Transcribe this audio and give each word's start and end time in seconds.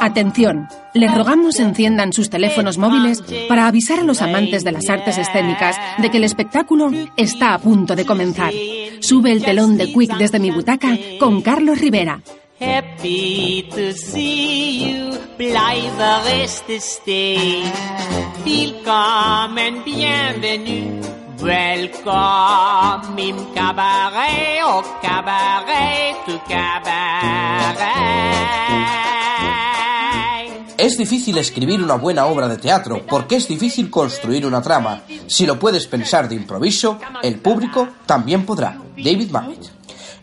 Atención, 0.00 0.68
les 0.94 1.14
rogamos 1.14 1.58
enciendan 1.58 2.12
sus 2.12 2.30
teléfonos 2.30 2.78
móviles 2.78 3.22
para 3.48 3.66
avisar 3.66 3.98
a 3.98 4.04
los 4.04 4.22
amantes 4.22 4.62
de 4.62 4.72
las 4.72 4.88
artes 4.88 5.18
escénicas 5.18 5.76
de 5.98 6.10
que 6.10 6.18
el 6.18 6.24
espectáculo 6.24 6.90
está 7.16 7.54
a 7.54 7.58
punto 7.58 7.96
de 7.96 8.06
comenzar. 8.06 8.52
Sube 9.00 9.32
el 9.32 9.44
telón 9.44 9.76
de 9.76 9.92
Quick 9.92 10.16
desde 10.16 10.38
mi 10.38 10.50
butaca 10.50 10.96
con 11.18 11.42
Carlos 11.42 11.80
Rivera. 11.80 12.22
Happy 12.58 13.68
to 13.70 13.92
see 13.92 14.94
you, 14.94 15.12
Welcome 18.86 19.58
im 23.18 23.36
cabaret, 23.54 24.60
au 24.62 24.82
cabaret, 25.02 26.16
tu 26.24 26.38
cabaret. 26.48 28.16
Es 30.78 30.98
difícil 30.98 31.38
escribir 31.38 31.82
una 31.82 31.94
buena 31.94 32.26
obra 32.26 32.48
de 32.48 32.58
teatro 32.58 33.00
porque 33.08 33.36
es 33.36 33.48
difícil 33.48 33.90
construir 33.90 34.44
una 34.44 34.60
trama. 34.60 35.02
Si 35.26 35.46
lo 35.46 35.58
puedes 35.58 35.86
pensar 35.86 36.28
de 36.28 36.34
improviso, 36.34 36.98
el 37.22 37.38
público 37.38 37.88
también 38.04 38.44
podrá. 38.44 38.78
David 38.96 39.30
Mamet. 39.30 39.75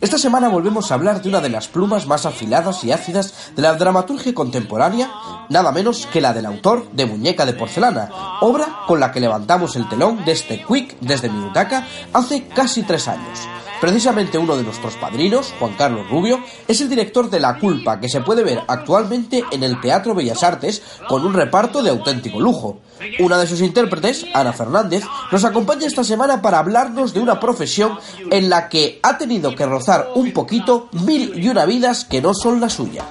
Esta 0.04 0.18
semana 0.18 0.50
volvemos 0.50 0.92
a 0.92 0.96
hablar 0.96 1.22
de 1.22 1.30
una 1.30 1.40
de 1.40 1.48
las 1.48 1.70
plumas 1.70 2.08
más 2.08 2.26
afiladas 2.26 2.84
y 2.84 2.92
ácidas 2.92 3.56
de 3.56 3.62
la 3.62 3.76
dramaturgia 3.76 4.34
contemporánea, 4.34 5.10
nada 5.48 5.72
menos 5.72 6.08
que 6.08 6.20
la 6.20 6.34
del 6.34 6.46
autor 6.46 6.92
de 6.92 7.06
Muñeca 7.06 7.46
de 7.46 7.54
Porcelana, 7.54 8.10
obra 8.42 8.80
con 8.86 9.00
la 9.00 9.14
que 9.14 9.22
levantamos 9.22 9.78
el 9.78 9.88
telón 9.88 10.26
de 10.26 10.34
este 10.34 10.62
Quick 10.66 10.98
desde 11.00 11.30
mi 11.30 11.40
butaca 11.40 11.88
hace 12.12 12.50
casi 12.50 12.84
tres 12.84 13.08
años. 13.08 13.48
Precisamente 13.84 14.38
uno 14.38 14.56
de 14.56 14.64
nuestros 14.64 14.96
padrinos, 14.96 15.54
Juan 15.60 15.74
Carlos 15.78 16.10
Rubio, 16.10 16.40
es 16.70 16.80
el 16.80 16.88
director 16.88 17.30
de 17.30 17.42
La 17.42 17.60
Culpa, 17.60 18.00
que 18.00 18.08
se 18.08 18.22
puede 18.22 18.42
ver 18.42 18.62
actualmente 18.66 19.44
en 19.52 19.62
el 19.62 19.82
Teatro 19.82 20.16
Bellas 20.16 20.42
Artes 20.42 20.82
con 21.10 21.26
un 21.26 21.34
reparto 21.34 21.84
de 21.84 21.90
auténtico 21.90 22.40
lujo. 22.40 22.80
Una 23.20 23.38
de 23.38 23.46
sus 23.46 23.60
intérpretes, 23.60 24.26
Ana 24.34 24.54
Fernández, 24.54 25.04
nos 25.34 25.44
acompaña 25.44 25.86
esta 25.86 26.06
semana 26.06 26.42
para 26.42 26.60
hablarnos 26.60 27.14
de 27.14 27.20
una 27.20 27.42
profesión 27.42 28.00
en 28.32 28.50
la 28.50 28.70
que 28.70 29.02
ha 29.04 29.18
tenido 29.18 29.54
que 29.54 29.66
rozar 29.66 29.93
un 30.16 30.32
poquito 30.32 30.90
mil 30.92 31.34
y 31.36 31.50
una 31.50 31.66
vidas 31.66 32.06
que 32.06 32.22
no 32.22 32.34
son 32.34 32.60
la 32.60 32.70
suya. 32.70 33.04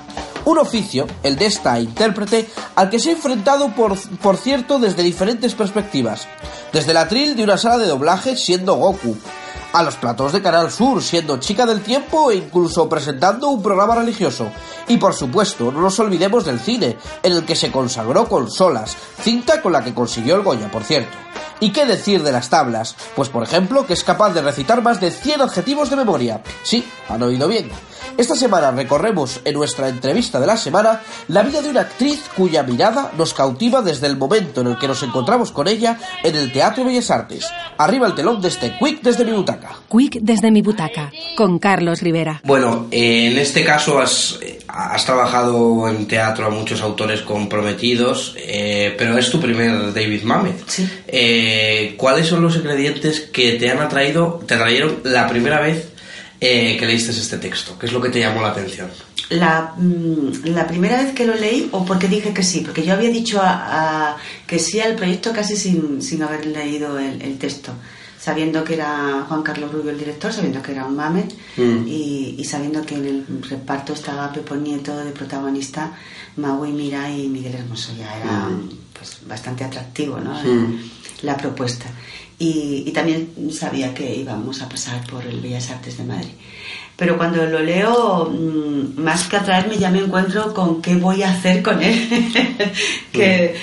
Un 0.44 0.58
oficio, 0.58 1.06
el 1.22 1.36
de 1.36 1.46
esta 1.46 1.78
intérprete, 1.78 2.48
al 2.74 2.90
que 2.90 2.98
se 2.98 3.10
ha 3.10 3.12
enfrentado, 3.12 3.68
por, 3.74 3.96
por 4.18 4.36
cierto, 4.36 4.78
desde 4.78 5.02
diferentes 5.02 5.54
perspectivas. 5.54 6.26
Desde 6.72 6.90
el 6.90 6.96
atril 6.96 7.36
de 7.36 7.44
una 7.44 7.58
sala 7.58 7.78
de 7.78 7.86
doblaje 7.86 8.36
siendo 8.36 8.74
Goku, 8.74 9.16
a 9.72 9.82
los 9.82 9.96
platos 9.96 10.32
de 10.32 10.42
Canal 10.42 10.70
Sur, 10.70 11.02
siendo 11.02 11.38
chica 11.38 11.66
del 11.66 11.82
tiempo 11.82 12.30
e 12.30 12.36
incluso 12.36 12.88
presentando 12.88 13.48
un 13.48 13.62
programa 13.62 13.96
religioso. 13.96 14.50
Y 14.88 14.98
por 14.98 15.14
supuesto, 15.14 15.72
no 15.72 15.80
nos 15.80 15.98
olvidemos 15.98 16.44
del 16.44 16.60
cine, 16.60 16.98
en 17.22 17.32
el 17.32 17.44
que 17.44 17.56
se 17.56 17.72
consagró 17.72 18.28
con 18.28 18.50
Solas, 18.50 18.96
cinta 19.20 19.62
con 19.62 19.72
la 19.72 19.82
que 19.82 19.94
consiguió 19.94 20.36
el 20.36 20.42
Goya, 20.42 20.70
por 20.70 20.84
cierto. 20.84 21.16
¿Y 21.60 21.70
qué 21.70 21.86
decir 21.86 22.22
de 22.22 22.32
las 22.32 22.50
tablas? 22.50 22.96
Pues 23.14 23.28
por 23.28 23.42
ejemplo, 23.42 23.86
que 23.86 23.92
es 23.92 24.04
capaz 24.04 24.30
de 24.34 24.42
recitar 24.42 24.82
más 24.82 25.00
de 25.00 25.10
100 25.10 25.42
adjetivos 25.42 25.90
de 25.90 25.96
memoria. 25.96 26.42
Sí, 26.64 26.84
han 27.08 27.22
oído 27.22 27.46
bien. 27.48 27.70
Esta 28.18 28.36
semana 28.36 28.70
recorremos 28.70 29.40
en 29.44 29.54
nuestra 29.54 29.88
entrevista 29.88 30.38
de 30.38 30.46
la 30.46 30.56
semana 30.56 31.00
la 31.28 31.42
vida 31.42 31.62
de 31.62 31.70
una 31.70 31.80
actriz 31.80 32.20
cuya 32.36 32.62
mirada 32.62 33.10
nos 33.16 33.32
cautiva 33.32 33.80
desde 33.80 34.06
el 34.06 34.16
momento 34.16 34.60
en 34.60 34.68
el 34.68 34.78
que 34.78 34.86
nos 34.86 35.02
encontramos 35.02 35.50
con 35.50 35.66
ella 35.66 35.98
en 36.22 36.36
el 36.36 36.52
Teatro 36.52 36.84
Bellas 36.84 37.10
Artes. 37.10 37.48
Arriba 37.78 38.06
el 38.06 38.14
telón 38.14 38.40
de 38.42 38.48
este 38.48 38.76
Quick 38.78 39.02
desde 39.02 39.24
mi 39.24 39.32
butaca. 39.32 39.76
Quick 39.90 40.18
desde 40.20 40.50
mi 40.50 40.60
butaca, 40.60 41.10
con 41.36 41.58
Carlos 41.58 42.02
Rivera. 42.02 42.42
Bueno, 42.44 42.88
en 42.90 43.38
este 43.38 43.64
caso 43.64 43.98
has, 43.98 44.38
trabajado 45.06 45.88
en 45.88 46.06
teatro 46.06 46.46
a 46.46 46.50
muchos 46.50 46.82
autores 46.82 47.22
comprometidos, 47.22 48.36
eh, 48.38 48.94
pero 48.98 49.16
es 49.16 49.30
tu 49.30 49.40
primer 49.40 49.92
David 49.94 50.22
Mamet. 50.22 50.62
Sí. 50.66 50.88
Eh, 51.08 51.94
¿Cuáles 51.96 52.26
son 52.26 52.42
los 52.42 52.56
ingredientes 52.56 53.20
que 53.32 53.52
te 53.52 53.70
han 53.70 53.78
atraído, 53.78 54.42
te 54.46 54.54
atrayeron 54.54 55.00
la 55.04 55.28
primera 55.28 55.60
vez 55.60 55.91
eh, 56.44 56.76
que 56.76 56.86
leíste 56.86 57.12
este 57.12 57.38
texto? 57.38 57.78
¿Qué 57.78 57.86
es 57.86 57.92
lo 57.92 58.00
que 58.00 58.08
te 58.08 58.18
llamó 58.18 58.42
la 58.42 58.48
atención? 58.48 58.90
La, 59.30 59.74
mm, 59.78 60.46
la, 60.46 60.66
primera 60.66 61.00
vez 61.00 61.14
que 61.14 61.24
lo 61.24 61.36
leí, 61.36 61.68
o 61.70 61.84
porque 61.84 62.08
dije 62.08 62.34
que 62.34 62.42
sí, 62.42 62.62
porque 62.62 62.84
yo 62.84 62.94
había 62.94 63.10
dicho 63.10 63.40
a, 63.40 64.16
que 64.44 64.58
sí 64.58 64.80
al 64.80 64.96
proyecto 64.96 65.32
casi 65.32 65.56
sin, 65.56 66.02
sin 66.02 66.20
haber 66.20 66.46
leído 66.46 66.98
el, 66.98 67.38
texto, 67.38 67.72
sabiendo 68.18 68.64
que 68.64 68.74
era 68.74 69.24
Juan 69.28 69.44
Carlos 69.44 69.70
Rubio 69.70 69.92
el 69.92 70.00
director, 70.00 70.32
sabiendo 70.32 70.60
que 70.60 70.72
era 70.72 70.84
un 70.84 70.96
mame 70.96 71.28
mm. 71.56 71.86
y, 71.86 72.44
sabiendo 72.44 72.84
que 72.84 72.96
en 72.96 73.06
el 73.06 73.42
reparto 73.48 73.92
estaba 73.92 74.32
Pepo 74.32 74.56
Nieto 74.56 74.96
de 74.96 75.12
protagonista, 75.12 75.92
Maui 76.38 76.72
Mira 76.72 77.08
y 77.08 77.28
Miguel 77.28 77.54
Hermoso. 77.54 77.92
Ya 77.96 78.18
era 78.18 78.48
mm. 78.48 78.68
pues, 78.98 79.18
bastante 79.28 79.62
atractivo 79.62 80.18
¿no? 80.18 80.36
la 81.22 81.36
propuesta 81.36 81.86
y, 82.44 82.90
también 82.90 83.30
sabía 83.52 83.94
que 83.94 84.16
íbamos 84.16 84.62
a 84.62 84.68
pasar 84.68 85.06
por 85.06 85.24
el 85.24 85.40
Bellas 85.40 85.70
Artes 85.70 85.96
de 85.96 86.04
Madrid. 86.04 86.32
Pero 86.96 87.16
cuando 87.16 87.46
lo 87.46 87.60
leo, 87.60 88.30
mm, 88.30 89.00
más 89.00 89.28
que 89.28 89.36
atraerme, 89.36 89.78
ya 89.78 89.90
me 89.90 90.00
encuentro 90.00 90.52
con 90.52 90.82
qué 90.82 90.96
voy 90.96 91.22
a 91.22 91.30
hacer 91.30 91.62
con 91.62 91.80
él, 91.80 92.08
que, 93.12 93.54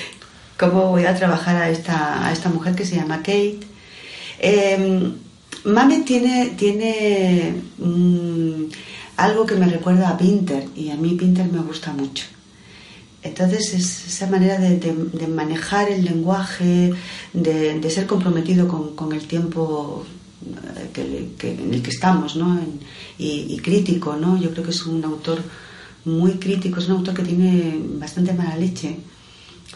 cómo 0.57 0.91
voy 0.91 1.03
a 1.03 1.13
trabajar 1.13 1.57
a 1.57 1.69
esta, 1.69 2.25
a 2.25 2.31
esta 2.31 2.47
mujer 2.47 2.73
que 2.73 2.85
se 2.85 2.95
llama 2.95 3.17
Kate. 3.17 3.59
Eh, 4.39 5.11
Mame 5.65 5.99
tiene, 6.03 6.53
tiene 6.57 7.55
mm, 7.79 8.63
algo 9.17 9.45
que 9.45 9.55
me 9.55 9.67
recuerda 9.67 10.09
a 10.09 10.17
Pinter 10.17 10.65
y 10.73 10.89
a 10.89 10.95
mí 10.95 11.15
Pinter 11.15 11.47
me 11.51 11.59
gusta 11.59 11.91
mucho. 11.91 12.23
Entonces 13.21 13.73
es 13.73 14.07
esa 14.07 14.27
manera 14.27 14.57
de, 14.57 15.27
manejar 15.27 15.89
el 15.89 16.05
lenguaje, 16.05 16.93
de, 17.33 17.89
ser 17.89 18.07
comprometido 18.07 18.67
con, 18.67 19.11
el 19.13 19.27
tiempo 19.27 20.05
eh, 20.95 21.29
en 21.41 21.73
el 21.73 21.81
que 21.81 21.89
estamos, 21.89 22.35
¿no? 22.35 22.59
y, 23.17 23.57
crítico, 23.57 24.15
¿no? 24.15 24.39
Yo 24.41 24.51
creo 24.51 24.63
que 24.63 24.71
es 24.71 24.85
un 24.85 25.03
autor 25.03 25.41
muy 26.05 26.33
crítico, 26.33 26.79
es 26.79 26.87
un 26.87 26.97
autor 26.97 27.13
que 27.13 27.23
tiene 27.23 27.77
bastante 27.99 28.33
mala 28.33 28.55
leche, 28.55 28.95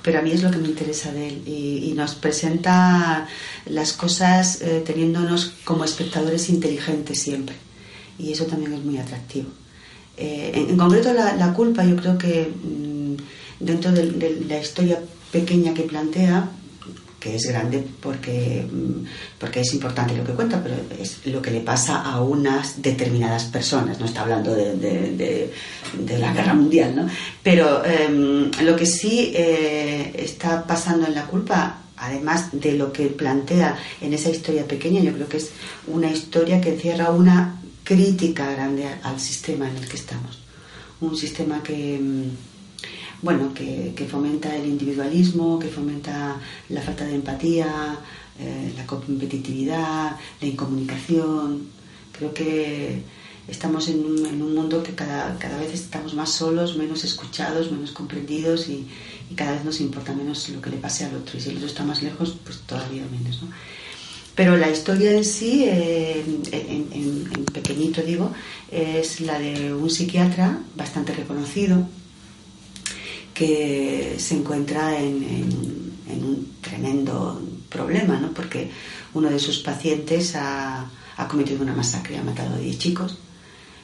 pero 0.01 0.19
a 0.19 0.21
mí 0.21 0.31
es 0.31 0.41
lo 0.41 0.49
que 0.49 0.57
me 0.57 0.69
interesa 0.69 1.11
de 1.11 1.27
él 1.27 1.47
y, 1.47 1.93
nos 1.95 2.15
presenta 2.15 3.27
las 3.65 3.93
cosas 3.93 4.61
eh, 4.61 4.81
teniéndonos 4.85 5.53
como 5.63 5.83
espectadores 5.83 6.49
inteligentes 6.49 7.19
siempre 7.19 7.55
y 8.17 8.31
eso 8.31 8.45
también 8.45 8.73
es 8.73 8.83
muy 8.83 8.97
atractivo. 8.97 9.49
Eh, 10.15 10.51
en, 10.69 10.77
concreto 10.77 11.11
la, 11.13 11.53
culpa 11.53 11.83
yo 11.83 11.95
creo 11.95 12.17
que... 12.17 12.51
Dentro 13.59 13.91
de, 13.91 14.45
la 14.47 14.59
historia 14.59 14.99
pequeña 15.31 15.73
que 15.73 15.83
plantea, 15.83 16.49
que 17.19 17.35
es 17.35 17.47
grande 17.47 17.85
porque, 18.01 18.65
mm, 18.69 19.05
porque 19.39 19.61
es 19.61 19.73
importante 19.73 20.15
lo 20.15 20.25
que 20.25 20.33
cuenta, 20.33 20.61
pero 20.61 20.75
es 20.99 21.25
lo 21.25 21.41
que 21.41 21.51
le 21.51 21.61
pasa 21.61 22.01
a 22.01 22.21
unas 22.21 22.81
determinadas 22.81 23.45
personas, 23.45 23.99
no 23.99 24.05
está 24.05 24.21
hablando 24.21 24.53
de, 24.53 25.49
la 26.19 26.33
guerra 26.33 26.53
mundial, 26.53 26.95
¿no? 26.95 27.07
Pero 27.41 27.83
em, 27.85 28.51
lo 28.61 28.75
que 28.75 28.85
sí 28.85 29.31
eh, 29.35 30.11
está 30.15 30.65
pasando 30.67 31.07
en 31.07 31.15
la 31.15 31.25
culpa, 31.25 31.83
además 31.97 32.49
de 32.51 32.73
lo 32.73 32.91
que 32.91 33.07
plantea 33.07 33.77
en 34.01 34.13
esa 34.13 34.29
historia 34.29 34.67
pequeña, 34.67 35.01
yo 35.01 35.13
creo 35.13 35.29
que 35.29 35.37
es 35.37 35.51
una 35.87 36.11
historia 36.11 36.59
que 36.59 36.73
encierra 36.73 37.11
una 37.11 37.61
crítica 37.83 38.51
grande 38.51 38.85
al 39.03 39.19
sistema 39.19 39.69
en 39.69 39.77
el 39.77 39.87
que 39.87 39.97
estamos. 39.97 40.39
Un 41.01 41.15
sistema 41.17 41.61
que 41.63 41.99
mm, 41.99 42.52
bueno, 43.23 43.53
que, 43.53 44.07
fomenta 44.11 44.53
el 44.55 44.67
individualismo, 44.67 45.57
que 45.57 45.69
fomenta 45.69 46.39
la 46.69 46.81
falta 46.81 47.05
de 47.05 47.15
empatía, 47.15 47.97
eh, 48.37 48.73
la 48.75 48.85
competitividad, 48.85 50.17
la 50.41 50.47
incomunicación. 50.47 51.67
Creo 52.11 52.33
que 52.33 53.01
estamos 53.47 53.87
en 53.87 54.05
un, 54.05 54.53
mundo 54.53 54.83
que 54.83 54.93
cada, 54.93 55.37
vez 55.57 55.73
estamos 55.73 56.13
más 56.13 56.31
solos, 56.31 56.75
menos 56.75 57.05
escuchados, 57.05 57.71
menos 57.71 57.91
comprendidos 57.91 58.67
y, 58.67 58.87
cada 59.35 59.53
vez 59.53 59.65
nos 59.65 59.81
importa 59.81 60.13
menos 60.13 60.49
lo 60.49 60.61
que 60.61 60.69
le 60.69 60.77
pase 60.77 61.05
al 61.05 61.15
otro. 61.15 61.37
Y 61.37 61.41
si 61.41 61.49
el 61.49 61.55
otro 61.55 61.67
está 61.67 61.83
más 61.83 62.03
lejos, 62.03 62.37
pues 62.43 62.59
todavía 62.67 63.03
menos. 63.09 63.39
Pero 64.35 64.57
la 64.57 64.69
historia 64.69 65.11
en 65.11 65.25
sí, 65.25 65.63
eh, 65.65 66.23
en, 66.51 67.45
pequeñito 67.45 68.01
digo, 68.01 68.31
es 68.69 69.21
la 69.21 69.39
de 69.39 69.73
un 69.73 69.89
psiquiatra 69.89 70.59
bastante 70.75 71.13
reconocido 71.13 71.87
se 74.17 74.35
encuentra 74.35 74.99
en, 74.99 75.23
un 76.07 76.55
tremendo 76.61 77.41
problema, 77.69 78.19
¿no? 78.19 78.31
porque 78.33 78.69
uno 79.13 79.29
de 79.29 79.39
sus 79.39 79.59
pacientes 79.59 80.35
ha, 80.35 80.89
cometido 81.29 81.61
una 81.61 81.73
masacre, 81.73 82.17
ha 82.17 82.23
matado 82.23 82.55
a 82.55 82.57
10 82.57 82.77
chicos, 82.77 83.17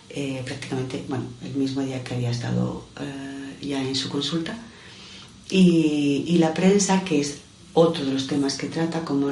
eh, 0.09 0.41
prácticamente, 0.45 1.03
bueno, 1.07 1.25
el 1.43 1.55
mismo 1.55 1.81
día 1.81 2.03
que 2.03 2.15
había 2.15 2.31
estado 2.31 2.85
eh, 2.99 3.57
ya 3.61 3.81
en 3.81 3.95
su 3.95 4.09
consulta. 4.09 4.57
Y, 5.49 6.37
la 6.37 6.53
prensa, 6.53 7.03
que 7.03 7.19
es 7.21 7.39
otro 7.73 8.05
de 8.05 8.13
los 8.13 8.27
temas 8.27 8.55
que 8.55 8.67
trata, 8.67 9.03
como 9.03 9.31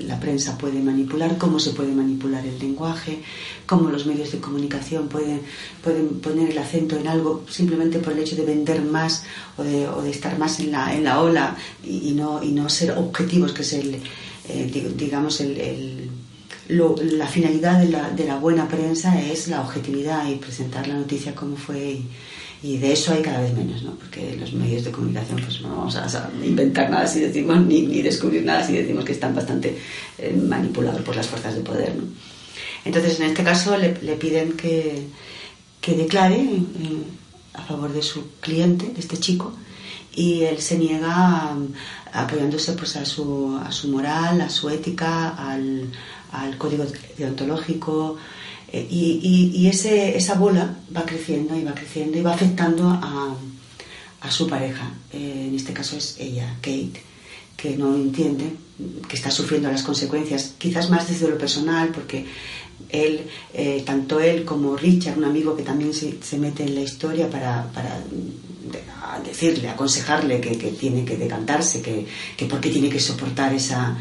la 0.00 0.20
prensa 0.20 0.56
puede 0.58 0.80
manipular, 0.80 1.38
cómo 1.38 1.58
se 1.58 1.70
puede 1.70 1.92
manipular 1.92 2.44
el 2.46 2.58
lenguaje, 2.58 3.20
cómo 3.66 3.90
los 3.90 4.06
medios 4.06 4.32
de 4.32 4.38
comunicación 4.38 5.08
pueden, 5.08 5.42
pueden 5.82 6.20
poner 6.20 6.50
el 6.50 6.58
acento 6.58 6.96
en 6.96 7.08
algo 7.08 7.44
simplemente 7.48 7.98
por 7.98 8.12
el 8.12 8.20
hecho 8.20 8.36
de 8.36 8.44
vender 8.44 8.82
más 8.82 9.24
o 9.56 9.62
de, 9.62 9.88
o 9.88 10.02
de 10.02 10.10
estar 10.10 10.38
más 10.38 10.60
en 10.60 10.72
la, 10.72 10.94
en 10.94 11.04
la 11.04 11.20
ola 11.20 11.56
y, 11.84 12.12
no, 12.12 12.42
y 12.42 12.52
no 12.52 12.68
ser 12.68 12.92
objetivos, 12.92 13.52
que 13.52 13.62
es 13.62 13.72
el, 13.72 14.00
eh, 14.48 14.92
digamos, 14.96 15.40
el, 15.40 16.10
la 16.68 17.26
finalidad 17.26 17.80
de 17.80 17.88
la, 17.88 18.10
de 18.10 18.24
la, 18.24 18.36
buena 18.36 18.68
prensa 18.68 19.20
es 19.20 19.48
la 19.48 19.62
objetividad 19.62 20.28
y 20.28 20.36
presentar 20.36 20.86
la 20.86 20.94
noticia 20.94 21.34
como 21.34 21.56
fue. 21.56 22.00
De 22.62 22.92
eso 22.92 23.12
hay 23.12 23.22
cada 23.22 23.40
vez 23.40 23.54
menos, 23.54 23.82
¿no? 23.82 23.92
Porque 23.92 24.36
los 24.36 24.52
medios 24.52 24.84
de 24.84 24.90
comunicación, 24.90 25.40
pues 25.40 25.60
no 25.60 25.68
vamos 25.68 25.94
a, 25.96 26.30
inventar 26.44 26.90
nada 26.90 27.06
si 27.06 27.20
decimos, 27.20 27.64
ni, 27.64 27.82
ni, 27.82 28.02
descubrir 28.02 28.44
nada 28.44 28.66
si 28.66 28.72
decimos 28.72 29.04
que 29.04 29.12
están 29.12 29.34
bastante 29.34 29.78
eh, 30.18 30.32
manipulados 30.32 31.02
por 31.02 31.14
las 31.14 31.26
fuerzas 31.26 31.54
de 31.54 31.60
poder, 31.60 31.94
¿no? 31.94 32.04
Entonces, 32.84 33.20
en 33.20 33.26
este 33.26 33.44
caso, 33.44 33.76
le, 33.76 33.96
le 34.02 34.16
piden 34.16 34.52
que, 34.52 35.06
que 35.80 35.94
declare 35.94 36.40
eh, 36.40 37.02
a 37.54 37.62
favor 37.62 37.92
de 37.92 38.02
su 38.02 38.30
cliente, 38.40 38.86
de 38.86 39.00
este 39.00 39.18
chico, 39.18 39.52
y 40.14 40.42
él 40.42 40.60
se 40.60 40.78
niega 40.78 41.54
apoyándose 42.12 42.72
pues, 42.72 42.96
a, 42.96 43.04
su, 43.04 43.56
a 43.64 43.70
su 43.70 43.88
moral, 43.88 44.40
a 44.40 44.50
su 44.50 44.68
ética, 44.68 45.28
al, 45.30 45.90
al 46.32 46.58
código 46.58 46.84
deontológico, 47.16 48.16
eh, 48.72 48.86
y, 48.90 49.50
y, 49.54 49.68
esa 49.68 50.34
bola 50.34 50.76
va 50.94 51.04
creciendo 51.06 51.56
y 51.56 51.64
va 51.64 51.74
creciendo 51.74 52.18
y 52.18 52.22
va 52.22 52.34
afectando 52.34 52.88
a, 52.88 53.34
a 54.20 54.30
su 54.30 54.46
pareja. 54.46 54.92
Eh, 55.12 55.46
en 55.48 55.54
este 55.54 55.72
caso 55.72 55.96
es 55.96 56.16
ella, 56.18 56.54
Kate, 56.60 57.02
que 57.56 57.76
no 57.76 57.94
entiende, 57.94 58.52
que 59.08 59.16
está 59.16 59.30
sufriendo 59.30 59.70
las 59.70 59.82
consecuencias, 59.82 60.54
quizás 60.58 60.90
más 60.90 61.08
desde 61.08 61.28
lo 61.28 61.38
personal, 61.38 61.88
porque 61.88 62.26
él, 62.90 63.22
eh, 63.54 63.82
tanto 63.84 64.20
él 64.20 64.44
como 64.44 64.76
Richard, 64.76 65.18
un 65.18 65.24
amigo 65.24 65.56
que 65.56 65.62
también 65.62 65.94
se, 65.94 66.22
se 66.22 66.38
mete 66.38 66.64
en 66.64 66.74
la 66.74 66.82
historia 66.82 67.30
para, 67.30 67.70
para 67.72 68.02
decirle, 69.24 69.68
aconsejarle 69.68 70.40
que, 70.40 70.54
tiene 70.72 71.04
que 71.04 71.16
decantarse, 71.16 71.80
que, 71.80 72.06
que 72.36 72.46
porque 72.46 72.70
tiene 72.70 72.90
que 72.90 73.00
soportar 73.00 73.54
esa, 73.54 73.96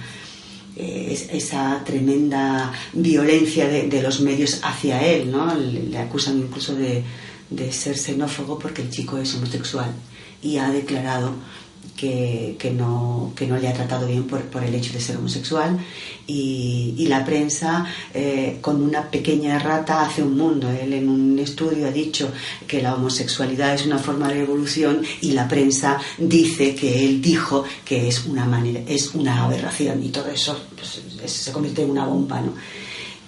esa 0.77 1.83
tremenda 1.83 2.71
violencia 2.93 3.67
de, 3.67 4.01
los 4.01 4.21
medios 4.21 4.59
hacia 4.63 5.05
él, 5.05 5.31
¿no? 5.31 5.53
Le, 5.55 5.97
acusan 5.97 6.37
incluso 6.37 6.75
de, 6.75 7.03
ser 7.71 7.97
xenófobo 7.97 8.59
porque 8.59 8.81
el 8.81 8.89
chico 8.89 9.17
es 9.17 9.33
homosexual 9.35 9.91
y 10.41 10.57
ha 10.57 10.69
declarado 10.69 11.33
que, 11.97 12.71
no, 12.73 13.33
que 13.35 13.47
no 13.47 13.57
le 13.57 13.67
ha 13.67 13.73
tratado 13.73 14.07
bien 14.07 14.25
por, 14.25 14.63
el 14.63 14.75
hecho 14.75 14.93
de 14.93 15.01
ser 15.01 15.17
homosexual 15.17 15.77
y, 16.27 17.05
la 17.07 17.23
prensa 17.23 17.85
eh, 18.13 18.57
con 18.59 18.81
una 18.81 19.09
pequeña 19.09 19.55
errata 19.55 20.01
hace 20.01 20.21
un 20.21 20.37
mundo. 20.37 20.69
Él 20.69 20.91
en 20.91 21.07
un 21.07 21.39
estudio 21.39 21.87
ha 21.87 21.91
dicho 21.91 22.29
que 22.67 22.81
la 22.81 22.95
homosexualidad 22.95 23.73
es 23.73 23.85
una 23.85 23.97
forma 23.97 24.27
de 24.27 24.41
evolución 24.41 25.01
y 25.21 25.31
la 25.31 25.47
prensa 25.47 25.97
dice 26.17 26.75
que 26.75 27.05
él 27.05 27.21
dijo 27.21 27.63
que 27.85 28.09
es 28.09 28.25
una, 28.25 28.45
manera, 28.45 28.81
es 28.85 29.15
una 29.15 29.45
aberración 29.45 30.03
y 30.03 30.09
todo 30.09 30.27
eso 30.27 30.59
pues, 30.75 31.31
se 31.31 31.51
convierte 31.53 31.83
en 31.83 31.91
una 31.91 32.05
bomba. 32.05 32.41
¿no? 32.41 32.53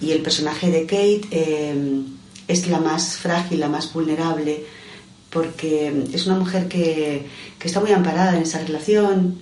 Y 0.02 0.12
el 0.12 0.20
personaje 0.20 0.70
de 0.70 0.82
Kate 0.82 1.22
eh, 1.30 2.02
es 2.46 2.68
la 2.68 2.80
más 2.80 3.16
frágil, 3.16 3.60
la 3.60 3.68
más 3.68 3.90
vulnerable 3.94 4.62
porque 5.30 6.04
es 6.12 6.26
una 6.26 6.36
mujer 6.36 6.68
que, 6.68 7.26
que 7.58 7.68
está 7.68 7.80
muy 7.80 7.92
amparada 7.92 8.36
en 8.36 8.42
esa 8.42 8.58
relación, 8.58 9.38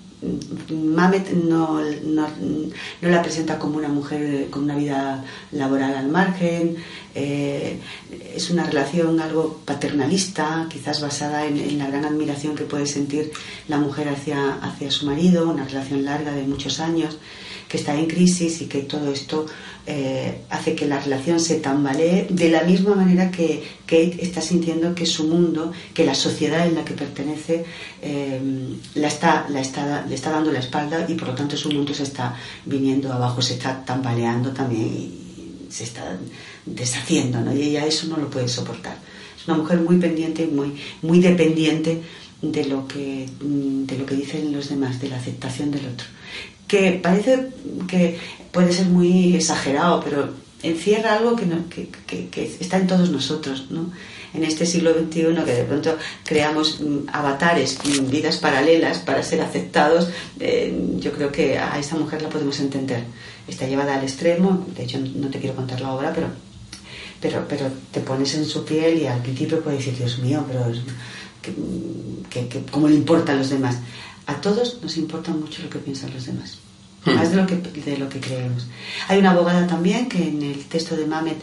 Mamet 0.71 1.31
no, 1.31 1.81
no, 1.81 2.27
la 3.03 3.23
presenta 3.23 3.59
como 3.59 3.77
una 3.77 3.89
mujer 3.89 4.51
con 4.51 4.65
una 4.65 4.77
vida 4.77 5.25
laboral 5.53 5.95
al 5.95 6.09
margen, 6.09 6.77
eh, 7.15 7.79
es 8.35 8.51
una 8.51 8.65
relación 8.65 9.21
algo 9.21 9.61
paternalista, 9.65 10.67
quizás 10.71 11.01
basada 11.01 11.47
en, 11.47 11.79
la 11.79 11.89
gran 11.89 12.05
admiración 12.05 12.55
que 12.55 12.65
puede 12.65 12.87
sentir 12.87 13.33
la 13.67 13.79
mujer 13.79 14.09
hacia, 14.09 14.55
hacia 14.55 14.91
su 14.91 15.07
marido, 15.07 15.49
una 15.49 15.65
relación 15.65 16.05
larga 16.05 16.33
de 16.33 16.43
muchos 16.43 16.81
años, 16.81 17.19
que 17.69 17.77
está 17.77 17.95
en 17.95 18.07
crisis 18.07 18.63
y 18.63 18.67
que 18.67 18.81
todo 18.81 19.13
esto 19.13 19.47
eh, 19.87 20.43
hace 20.51 20.75
que 20.75 20.87
la 20.87 20.99
relación 20.99 21.39
se 21.39 21.57
tambalee 21.61 22.27
de 22.31 22.51
la 22.51 22.63
misma 22.63 22.95
manera 22.95 23.31
que 23.31 23.63
Kate 23.87 24.19
está 24.21 24.41
sintiendo 24.41 24.95
que 24.95 25.07
su 25.07 25.27
mundo, 25.29 25.73
que 25.95 26.05
la 26.05 26.15
sociedad 26.15 26.67
en 26.67 26.75
la 26.75 26.85
que 26.85 26.95
pertenece, 26.95 27.65
eh, 28.03 28.41
la 28.95 29.09
está, 29.09 29.47
la 29.49 29.61
está, 29.61 30.05
le 30.07 30.15
está 30.15 30.31
dando 30.31 30.51
la 30.51 30.61
espalda 30.61 31.07
y 31.09 31.15
por 31.15 31.29
lo 31.29 31.35
tanto 31.35 31.57
su 31.57 31.71
mundo 31.71 31.93
se 31.95 32.03
está 32.05 32.35
viniendo 32.65 33.13
abajo, 33.13 33.43
se 33.43 33.55
está 33.55 33.85
tambaleando 33.85 34.53
también 34.53 34.87
y 34.87 35.29
se 35.71 35.85
está 35.85 36.19
deshaciendo, 36.75 37.41
¿no? 37.41 37.55
y 37.55 37.63
ella 37.63 37.87
eso 37.87 38.07
no 38.07 38.17
lo 38.17 38.29
puede 38.31 38.49
soportar. 38.49 38.99
Es 39.39 39.47
una 39.47 39.57
mujer 39.57 39.81
muy 39.81 39.97
pendiente, 39.99 40.47
muy, 40.47 40.75
muy 41.03 41.21
dependiente 41.21 42.01
de 42.43 42.65
lo, 42.67 42.87
que, 42.87 43.29
de 43.41 43.99
lo 43.99 44.07
que 44.07 44.15
dicen 44.15 44.53
los 44.53 44.69
demás, 44.69 45.01
de 45.01 45.09
la 45.09 45.17
aceptación 45.17 45.71
del 45.71 45.87
otro 45.87 46.07
que 46.69 47.01
parece 47.03 47.49
que 47.89 48.19
puede 48.53 48.73
ser 48.73 48.87
muy 48.87 49.35
exagerado, 49.35 50.01
pero 50.05 50.29
encierra 50.63 51.15
algo 51.15 51.35
que, 51.35 51.89
que, 52.31 52.57
está 52.61 52.77
en 52.77 52.87
todos 52.87 53.11
nosotros, 53.11 53.67
¿no? 53.71 53.91
En 54.35 54.45
este 54.45 54.67
siglo 54.67 54.93
XXI 54.93 55.43
que 55.45 55.55
de 55.55 55.65
pronto 55.65 55.97
creamos 56.23 56.81
mm, 56.81 57.09
avatares, 57.11 57.79
mm, 57.83 58.11
vidas 58.11 58.37
paralelas 58.37 58.99
para 58.99 59.23
ser 59.23 59.41
aceptados, 59.41 60.11
eh, 60.39 60.79
yo 60.99 61.13
creo 61.13 61.33
que 61.33 61.57
a 61.59 61.79
esa 61.79 61.97
mujer 61.97 62.21
la 62.21 62.29
podemos 62.29 62.61
entender. 62.61 63.05
Está 63.49 63.67
llevada 63.67 63.95
al 63.97 64.03
extremo, 64.03 64.67
de 64.77 64.85
hecho 64.85 64.99
no 64.99 65.29
te 65.29 65.39
quiero 65.41 65.57
contar 65.57 65.81
la 65.81 65.95
obra, 65.95 66.13
pero, 66.15 66.29
pero, 67.21 67.47
pero 67.49 67.71
te 67.91 68.01
pones 68.01 68.35
en 68.35 68.45
su 68.45 68.65
piel 68.65 68.99
y 68.99 69.07
al 69.07 69.23
principio 69.23 69.61
puedes 69.61 69.81
decir, 69.81 69.99
Dios 69.99 70.19
mío, 70.19 70.45
pero 70.47 70.67
¿cómo 72.71 72.89
le 72.89 72.95
importa 72.95 73.33
a 73.33 73.37
los 73.37 73.51
demás? 73.51 73.79
A 74.27 74.41
todos 74.41 74.79
nos 74.83 74.97
importa 74.97 75.33
mucho 75.33 75.63
lo 75.63 75.71
que 75.71 75.79
piensan 75.79 76.13
los 76.13 76.27
demás. 76.27 76.59
Hmm. 77.05 77.15
más 77.15 77.31
de 77.31 77.37
lo, 77.37 77.47
que, 77.47 77.57
de 77.57 77.97
lo 77.97 78.09
que 78.09 78.21
creemos. 78.21 78.67
Hay 79.09 79.19
una 79.19 79.31
abogada 79.31 79.67
también 79.67 80.09
que 80.09 80.29
en 80.29 80.43
el 80.43 80.65
texto 80.67 80.97
de 80.97 81.07
Mamet 81.07 81.39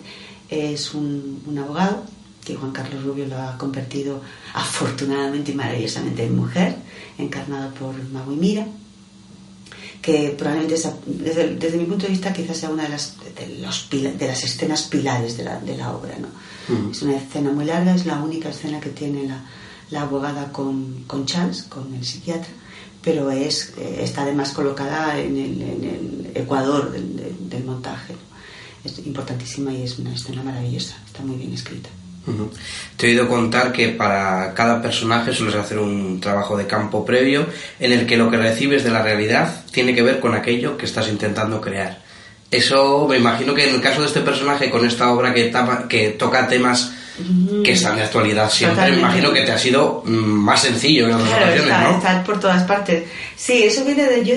es 0.49 0.93
un, 0.93 1.41
un 1.45 1.57
abogado, 1.57 2.03
que 2.43 2.55
Juan 2.55 2.71
Carlos 2.71 3.03
Rubio 3.03 3.25
lo 3.25 3.41
ha 3.41 3.57
convertido 3.57 4.21
afortunadamente 4.53 5.51
y 5.51 5.55
maravillosamente 5.55 6.25
en 6.25 6.35
mujer, 6.35 6.75
encarnado 7.17 7.73
por 7.73 7.95
Magui 8.11 8.35
Mira, 8.35 8.67
que 10.05 10.35
probablemente 10.37 10.75
desde, 11.07 11.55
desde, 11.55 11.77
mi 11.79 11.85
punto 11.85 12.05
de 12.05 12.11
vista 12.11 12.31
quizás 12.31 12.57
sea 12.57 12.69
una 12.69 12.83
de 12.83 12.89
las, 12.89 13.15
de, 13.35 13.57
los, 13.57 13.89
de 13.89 14.27
las 14.27 14.43
escenas 14.43 14.83
pilares 14.83 15.35
de 15.35 15.43
la, 15.43 15.59
de 15.59 15.75
la 15.75 15.95
obra. 15.95 16.13
¿no? 16.19 16.27
Hmm. 16.67 16.91
Es 16.91 17.01
una 17.01 17.17
escena 17.17 17.49
muy 17.49 17.65
larga, 17.65 17.95
es 17.95 18.05
la 18.05 18.21
única 18.21 18.49
escena 18.49 18.79
que 18.79 18.91
tiene 18.91 19.25
la, 19.25 19.43
la 19.89 20.03
abogada 20.03 20.51
con, 20.51 21.05
con 21.07 21.25
Charles, 21.25 21.63
con 21.63 21.91
el 21.95 22.05
psiquiatra, 22.05 22.51
pero 23.01 23.31
es, 23.31 23.73
eh, 23.79 24.01
está 24.03 24.21
además 24.21 24.51
colocada 24.51 25.17
en 25.19 25.37
el, 25.37 26.31
ecuador 26.35 26.91
del, 26.91 27.63
montaje. 27.63 28.13
Es 28.83 28.99
importantísima 28.99 29.73
y 29.73 29.81
es 29.81 29.97
una 29.97 30.13
escena 30.13 30.43
maravillosa, 30.43 30.97
está 31.07 31.23
muy 31.23 31.37
bien 31.37 31.51
escrita. 31.51 31.89
Te 32.97 33.07
he 33.07 33.09
oído 33.11 33.27
contar 33.27 33.71
que 33.71 33.89
para 33.89 34.53
cada 34.53 34.81
personaje 34.81 35.33
sueles 35.33 35.55
hacer 35.55 35.77
un 35.77 36.19
trabajo 36.19 36.57
de 36.57 36.65
campo 36.65 37.05
previo 37.05 37.45
en 37.79 37.91
el 37.91 38.05
que 38.05 38.17
lo 38.17 38.31
que 38.31 38.37
recibes 38.37 38.83
de 38.83 38.91
la 38.91 39.03
realidad 39.03 39.63
tiene 39.71 39.93
que 39.93 40.01
ver 40.01 40.19
con 40.19 40.33
aquello 40.33 40.77
que 40.77 40.85
estás 40.85 41.07
intentando 41.07 41.61
crear. 41.61 41.99
Eso 42.49 43.07
me 43.07 43.17
imagino 43.17 43.53
que 43.53 43.67
en 43.67 43.75
el 43.75 43.81
caso 43.81 44.01
de 44.01 44.07
este 44.07 44.21
personaje, 44.21 44.69
con 44.69 44.85
esta 44.85 45.11
obra 45.11 45.33
que, 45.33 45.51
que 45.89 46.09
toca 46.09 46.47
temas 46.47 46.91
que 47.63 47.71
están 47.71 47.95
de 47.95 48.03
actualidad 48.03 48.49
siempre, 48.49 48.91
me 48.91 48.97
imagino 48.97 49.31
que 49.31 49.41
te 49.41 49.51
ha 49.51 49.57
sido 49.57 50.03
mm, 50.05 50.09
más 50.09 50.61
sencillo 50.61 51.07
en 51.07 51.13
otras 51.13 51.29
ocasiones, 51.29 51.95
está, 51.95 52.23
por 52.23 52.39
todas 52.39 52.63
partes. 52.63 53.03
Sí, 53.35 53.63
eso 53.63 53.85
viene 53.85 54.03
de... 54.03 54.25
Yo 54.25 54.35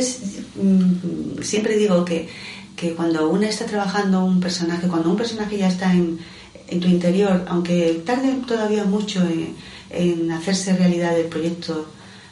mm, 0.63 1.43
siempre 1.43 1.77
digo 1.77 2.05
que, 2.05 2.29
que 2.77 2.93
cuando 2.95 3.29
uno 3.29 3.47
está 3.47 3.67
trabajando 3.67 4.25
un 4.25 4.41
personaje, 4.41 4.87
cuando 4.87 5.11
un 5.11 5.17
personaje 5.17 5.59
ya 5.59 5.69
está 5.69 5.93
en, 5.93 6.19
en 6.69 6.81
tu 6.81 6.89
interior, 6.89 7.45
aunque 7.49 8.03
tarde 8.05 8.35
todavía 8.47 8.85
mucho 8.85 9.23
en, 9.91 10.31
hacerse 10.31 10.77
realidad 10.77 11.19
el 11.19 11.27
proyecto 11.27 11.87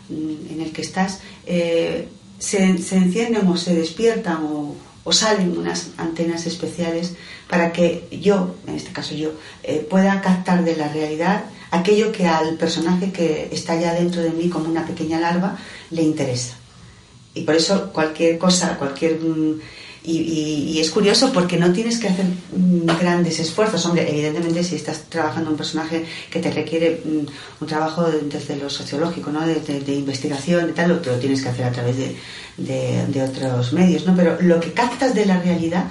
mm, 0.09 0.52
en 0.52 0.61
el 0.61 0.73
que 0.73 0.83
estás, 0.83 1.21
eh, 1.47 2.09
se, 2.38 2.62
encienden 2.62 3.47
o 3.47 3.57
se 3.57 3.75
despiertan 3.75 4.45
o 4.45 4.76
o 5.07 5.12
salen 5.12 5.57
unas 5.57 5.90
antenas 5.99 6.47
especiales 6.47 7.14
para 7.49 7.73
que 7.73 8.09
yo, 8.11 8.57
en 8.66 8.75
este 8.75 8.90
caso 8.90 9.14
yo, 9.14 9.31
eh, 9.62 9.87
pueda 9.88 10.21
captar 10.21 10.64
de 10.64 10.75
la 10.75 10.88
realidad 10.88 11.45
aquello 11.71 12.11
que 12.11 12.26
al 12.26 12.57
personaje 12.57 13.12
que 13.12 13.49
está 13.52 13.81
ya 13.81 13.95
dentro 13.95 14.21
de 14.21 14.31
mí 14.31 14.49
como 14.49 14.69
una 14.69 14.85
pequeña 14.85 15.21
larva 15.21 15.57
le 15.93 16.02
interesa. 16.02 16.57
Y 17.35 17.43
por 17.43 17.55
eso 17.55 17.93
cualquier 17.93 18.37
cosa, 18.37 18.76
cualquier... 18.76 19.21
Mm, 19.21 19.61
y, 20.06 20.78
es 20.80 20.90
curioso 20.90 21.32
porque 21.32 21.56
no 21.56 21.72
tienes 21.72 21.98
que 21.98 22.08
hacer 22.08 22.25
mm, 22.25 22.86
grandes 23.00 23.40
esfuerzos. 23.40 23.84
Hombre, 23.86 24.08
evidentemente 24.08 24.62
si 24.62 24.76
estás 24.76 25.04
trabajando 25.08 25.50
un 25.50 25.56
personaje 25.56 26.04
que 26.30 26.38
te 26.38 26.50
requiere 26.50 27.02
mm, 27.04 27.62
un 27.62 27.66
trabajo 27.66 28.04
desde 28.04 28.56
lo 28.56 28.70
sociológico, 28.70 29.30
¿no? 29.30 29.40
de, 29.46 29.94
investigación 29.94 30.70
y 30.70 30.72
tal, 30.72 30.88
lo, 30.90 30.94
lo, 30.96 31.18
tienes 31.18 31.42
que 31.42 31.48
hacer 31.48 31.64
a 31.64 31.72
través 31.72 31.96
de, 31.96 32.16
de, 32.56 33.22
otros 33.22 33.72
medios. 33.72 34.06
¿no? 34.06 34.14
Pero 34.14 34.38
lo 34.40 34.60
que 34.60 34.72
captas 34.72 35.14
de 35.14 35.26
la 35.26 35.40
realidad, 35.40 35.86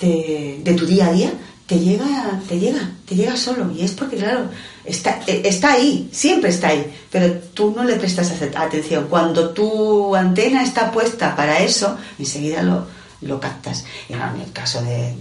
de, 0.00 0.74
tu 0.78 0.86
día 0.86 1.08
a 1.08 1.12
día, 1.12 1.32
te 1.66 1.78
llega, 1.78 2.40
te 2.48 2.58
llega, 2.58 2.90
te 3.08 3.14
llega 3.16 3.36
solo. 3.36 3.72
Y 3.76 3.82
es 3.82 3.92
porque, 3.92 4.16
claro, 4.16 4.48
está, 4.84 5.20
e, 5.26 5.42
está 5.44 5.72
ahí, 5.72 6.08
siempre 6.12 6.50
está 6.50 6.68
ahí, 6.68 6.86
pero 7.10 7.32
tú 7.54 7.72
no 7.74 7.82
le 7.82 7.96
prestas 7.96 8.32
atención. 8.54 9.06
Cuando 9.08 9.50
tu 9.50 10.14
antena 10.14 10.62
está 10.62 10.92
puesta 10.92 11.34
para 11.34 11.60
eso, 11.60 11.96
enseguida 12.18 12.62
lo, 12.62 12.99
lo 13.22 13.38
captas. 13.38 13.84
Y 14.08 14.14
en 14.14 14.20
el 14.20 14.52
caso 14.52 14.82
de, 14.82 15.14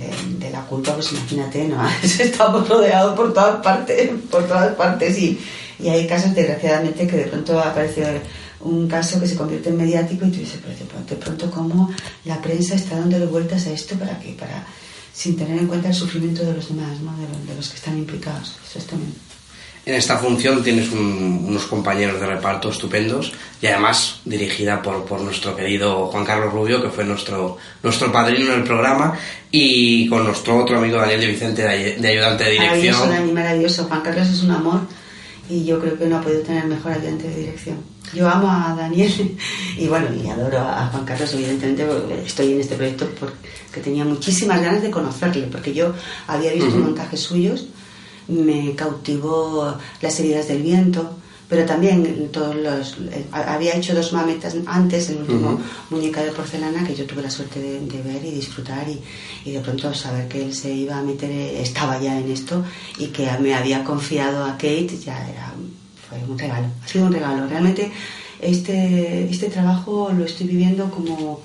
la 0.51 0.61
culpa, 0.61 0.93
pues 0.93 1.11
imagínate, 1.11 1.67
¿no? 1.67 1.77
Estamos 2.03 2.67
rodeados 2.67 3.15
por 3.15 3.33
todas 3.33 3.61
partes, 3.61 4.11
por 4.29 4.47
todas 4.47 4.75
partes 4.75 5.17
y, 5.17 5.39
y 5.79 5.89
hay 5.89 6.07
casos, 6.07 6.33
desgraciadamente, 6.33 7.07
que 7.07 7.17
de 7.17 7.25
pronto 7.25 7.59
aparece 7.59 8.21
un 8.61 8.87
caso 8.87 9.19
que 9.19 9.27
se 9.27 9.35
convierte 9.35 9.69
en 9.69 9.77
mediático 9.77 10.25
y 10.25 10.31
tú 10.31 10.39
dices, 10.39 10.59
pero 10.61 11.05
de 11.05 11.15
pronto, 11.15 11.51
cómo 11.51 11.89
la 12.25 12.41
prensa 12.41 12.75
está 12.75 12.99
dando 12.99 13.17
vueltas 13.27 13.67
a 13.67 13.71
esto 13.71 13.95
para 13.95 14.19
que, 14.19 14.33
para 14.33 14.65
sin 15.13 15.35
tener 15.35 15.57
en 15.57 15.67
cuenta 15.67 15.89
el 15.89 15.93
sufrimiento 15.93 16.43
de 16.43 16.53
los 16.53 16.67
demás, 16.69 16.99
¿no? 17.01 17.13
de, 17.47 17.55
los 17.55 17.69
que 17.69 17.75
están 17.75 17.97
implicados. 17.97 18.57
Eso 18.69 18.79
es 18.79 18.85
también 18.85 19.13
en 19.85 19.95
esta 19.95 20.17
función 20.17 20.63
tienes 20.63 20.91
unos 20.91 21.65
compañeros 21.65 22.19
de 22.19 22.27
reparto 22.27 22.69
estupendos 22.69 23.31
y 23.61 23.67
además 23.67 24.21
dirigida 24.25 24.81
por, 24.81 25.05
por, 25.05 25.21
nuestro 25.21 25.55
querido 25.55 26.07
Juan 26.07 26.25
Carlos 26.25 26.53
Rubio, 26.53 26.81
que 26.81 26.89
fue 26.89 27.03
nuestro, 27.05 27.57
nuestro 27.81 28.11
padrino 28.11 28.53
en 28.53 28.59
el 28.59 28.63
programa, 28.63 29.17
y 29.51 30.07
con 30.07 30.25
nuestro 30.25 30.57
otro 30.57 30.77
amigo 30.77 30.97
Daniel 30.97 31.21
de 31.21 31.27
Vicente 31.27 31.61
de, 31.63 32.07
ayudante 32.07 32.43
de 32.43 32.51
dirección. 32.51 32.69
Maravilloso, 32.69 33.07
Dani, 33.07 33.31
maravilloso. 33.31 33.83
Juan 33.85 34.01
Carlos 34.01 34.29
es 34.29 34.43
un 34.43 34.51
amor 34.51 34.81
y 35.49 35.65
yo 35.65 35.79
creo 35.79 35.97
que 35.97 36.05
no 36.05 36.17
ha 36.17 36.21
podido 36.21 36.41
tener 36.41 36.65
mejor 36.65 36.91
ayudante 36.91 37.27
de 37.27 37.35
dirección. 37.35 37.77
Yo 38.13 38.29
amo 38.29 38.49
a 38.51 38.75
Daniel 38.77 39.37
y 39.77 39.87
bueno, 39.87 40.07
y 40.13 40.27
adoro 40.29 40.59
a 40.59 40.87
Juan 40.87 41.05
Carlos, 41.05 41.33
evidentemente, 41.33 41.87
estoy 42.25 42.53
en 42.53 42.59
este 42.59 42.75
proyecto 42.75 43.07
porque 43.19 43.81
tenía 43.81 44.05
muchísimas 44.05 44.61
ganas 44.61 44.81
de 44.81 44.91
conocerle, 44.91 45.47
porque 45.47 45.73
yo 45.73 45.93
había 46.27 46.53
visto 46.53 46.75
montajes 46.75 47.19
suyos 47.19 47.67
me 48.29 48.75
cautivó 48.75 49.75
Las 50.01 50.19
heridas 50.19 50.47
del 50.47 50.61
viento, 50.61 51.17
pero 51.49 51.65
también 51.65 52.29
todos 52.31 52.55
los 52.55 52.97
eh, 53.11 53.25
había 53.31 53.75
hecho 53.75 53.95
dos 53.95 54.13
mametas 54.13 54.55
antes 54.67 55.09
el 55.09 55.17
último 55.17 55.59
muñeca 55.89 56.21
de 56.21 56.31
porcelana 56.31 56.85
que 56.85 56.95
yo 56.95 57.05
tuve 57.05 57.23
la 57.23 57.31
suerte 57.31 57.59
de, 57.59 58.01
ver 58.03 58.23
y 58.23 58.31
disfrutar 58.31 58.85
y, 58.87 59.51
de 59.51 59.59
pronto 59.59 59.91
saber 59.93 60.27
que 60.27 60.45
él 60.45 60.53
se 60.53 60.71
iba 60.71 60.99
a 60.99 61.01
meter 61.01 61.31
estaba 61.31 61.99
ya 61.99 62.17
en 62.19 62.31
esto 62.31 62.63
y 62.99 63.07
que 63.07 63.27
me 63.41 63.55
había 63.55 63.83
confiado 63.83 64.45
a 64.45 64.51
Kate 64.51 64.95
ya 65.03 65.27
era 65.27 65.53
fue 66.07 66.19
un 66.27 66.37
regalo 66.37 66.67
ha 66.83 66.87
sido 66.87 67.07
un 67.07 67.13
regalo. 67.13 67.47
Realmente 67.47 67.91
este 68.39 69.27
este 69.29 69.49
trabajo 69.49 70.11
lo 70.15 70.25
estoy 70.25 70.45
viviendo 70.45 70.91
como 70.91 71.41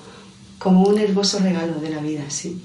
como 0.59 0.83
un 0.83 0.99
hermoso 0.99 1.39
regalo 1.39 1.79
de 1.81 1.89
la 1.89 1.99
vida 1.99 2.23
sí 2.29 2.61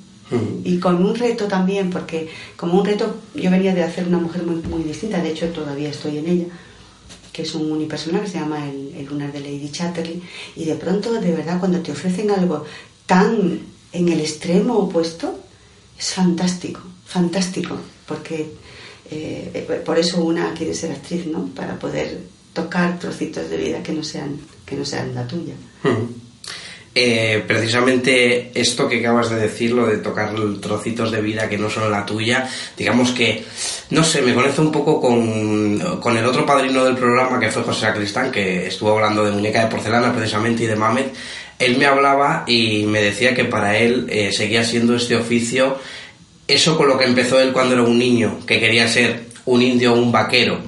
y 0.65 0.79
con 0.79 1.05
un 1.05 1.15
reto 1.15 1.47
también, 1.47 1.91
porque 1.91 2.29
como 2.57 2.79
un 2.79 2.85
reto 2.85 3.17
yo 3.35 3.51
venía 3.51 3.75
de 3.75 3.83
hacer 3.83 4.07
una 4.07 4.19
mujer 4.19 4.45
muy, 4.45 4.57
muy 4.63 4.85
distinta, 4.85 5.21
de 5.21 5.31
hecho 5.31 5.49
todavía 5.49 5.89
estoy 5.89 6.19
en 6.19 6.29
ella, 6.29 6.47
que 7.33 7.43
es 7.43 7.55
un 7.55 7.71
unipersonal 7.71 8.23
que 8.23 8.29
se 8.29 8.39
llama 8.39 8.65
el, 8.69 9.05
lunar 9.07 9.33
de 9.33 9.41
Lady 9.41 9.71
Chatterley, 9.71 10.23
y 10.55 10.65
de 10.65 10.75
pronto, 10.77 11.13
de 11.13 11.33
verdad, 11.33 11.59
cuando 11.59 11.81
te 11.81 11.91
ofrecen 11.91 12.31
algo 12.31 12.65
tan 13.07 13.61
en 13.93 14.09
el 14.09 14.21
extremo 14.21 14.79
opuesto, 14.79 15.41
es 15.99 16.15
fantástico, 16.15 16.81
fantástico, 17.05 17.77
porque 18.07 18.53
eh, 19.11 19.83
por 19.85 19.99
eso 19.99 20.23
una 20.23 20.55
quiere 20.55 20.75
ser 20.75 20.93
actriz, 20.93 21.27
¿no? 21.27 21.47
Para 21.47 21.77
poder 21.79 22.21
tocar 22.53 22.99
trocitos 22.99 23.51
de 23.51 23.57
vida 23.57 23.83
que 23.83 23.93
no 23.93 24.05
sean, 24.05 24.39
que 24.65 24.77
no 24.77 24.85
sean 24.85 25.15
la 25.15 25.27
tuya. 25.27 25.55
Eh, 26.93 27.45
precisamente 27.47 28.51
esto 28.53 28.89
que 28.89 28.99
acabas 28.99 29.31
de 29.31 29.37
decir, 29.37 29.71
lo 29.71 29.87
de 29.87 29.99
tocar 29.99 30.35
trocitos 30.61 31.13
de 31.13 31.23
vida 31.23 31.49
que 31.49 31.57
no 31.57 31.71
son 31.71 31.89
la 31.89 32.05
tuya, 32.05 32.49
digamos 32.77 33.13
que, 33.13 33.45
no 33.91 34.03
sé, 34.03 34.23
me 34.23 34.35
conecto 34.35 34.61
un 34.61 34.73
poco 34.73 35.01
con, 35.01 36.17
el 36.17 36.27
otro 36.27 36.45
padrino 36.45 36.85
del 36.85 36.97
programa 36.97 37.39
que 37.39 37.51
fue 37.51 37.63
José 37.63 37.83
Sacristán, 37.83 38.33
que 38.33 38.67
estuvo 38.67 38.91
hablando 38.91 39.25
de 39.25 39.31
muñeca 39.31 39.63
de 39.63 39.71
porcelana 39.71 40.13
precisamente 40.13 40.65
y 40.65 40.67
de 40.67 40.75
Mamet. 40.75 41.15
Él 41.61 41.79
me 41.79 41.87
hablaba 41.87 42.45
y 42.49 42.85
me 42.87 43.01
decía 43.01 43.35
que 43.35 43.45
para 43.45 43.77
él 43.77 44.07
eh, 44.11 44.33
seguía 44.33 44.65
siendo 44.65 44.97
este 44.97 45.15
oficio 45.15 45.79
eso 46.49 46.77
con 46.77 46.89
lo 46.89 46.99
que 46.99 47.05
empezó 47.05 47.41
él 47.41 47.53
cuando 47.53 47.75
era 47.75 47.85
un 47.85 47.99
niño, 47.99 48.41
que 48.45 48.59
quería 48.59 48.89
ser 48.89 49.27
un 49.45 49.63
indio 49.63 49.93
o 49.93 49.97
un 49.97 50.11
vaquero 50.11 50.61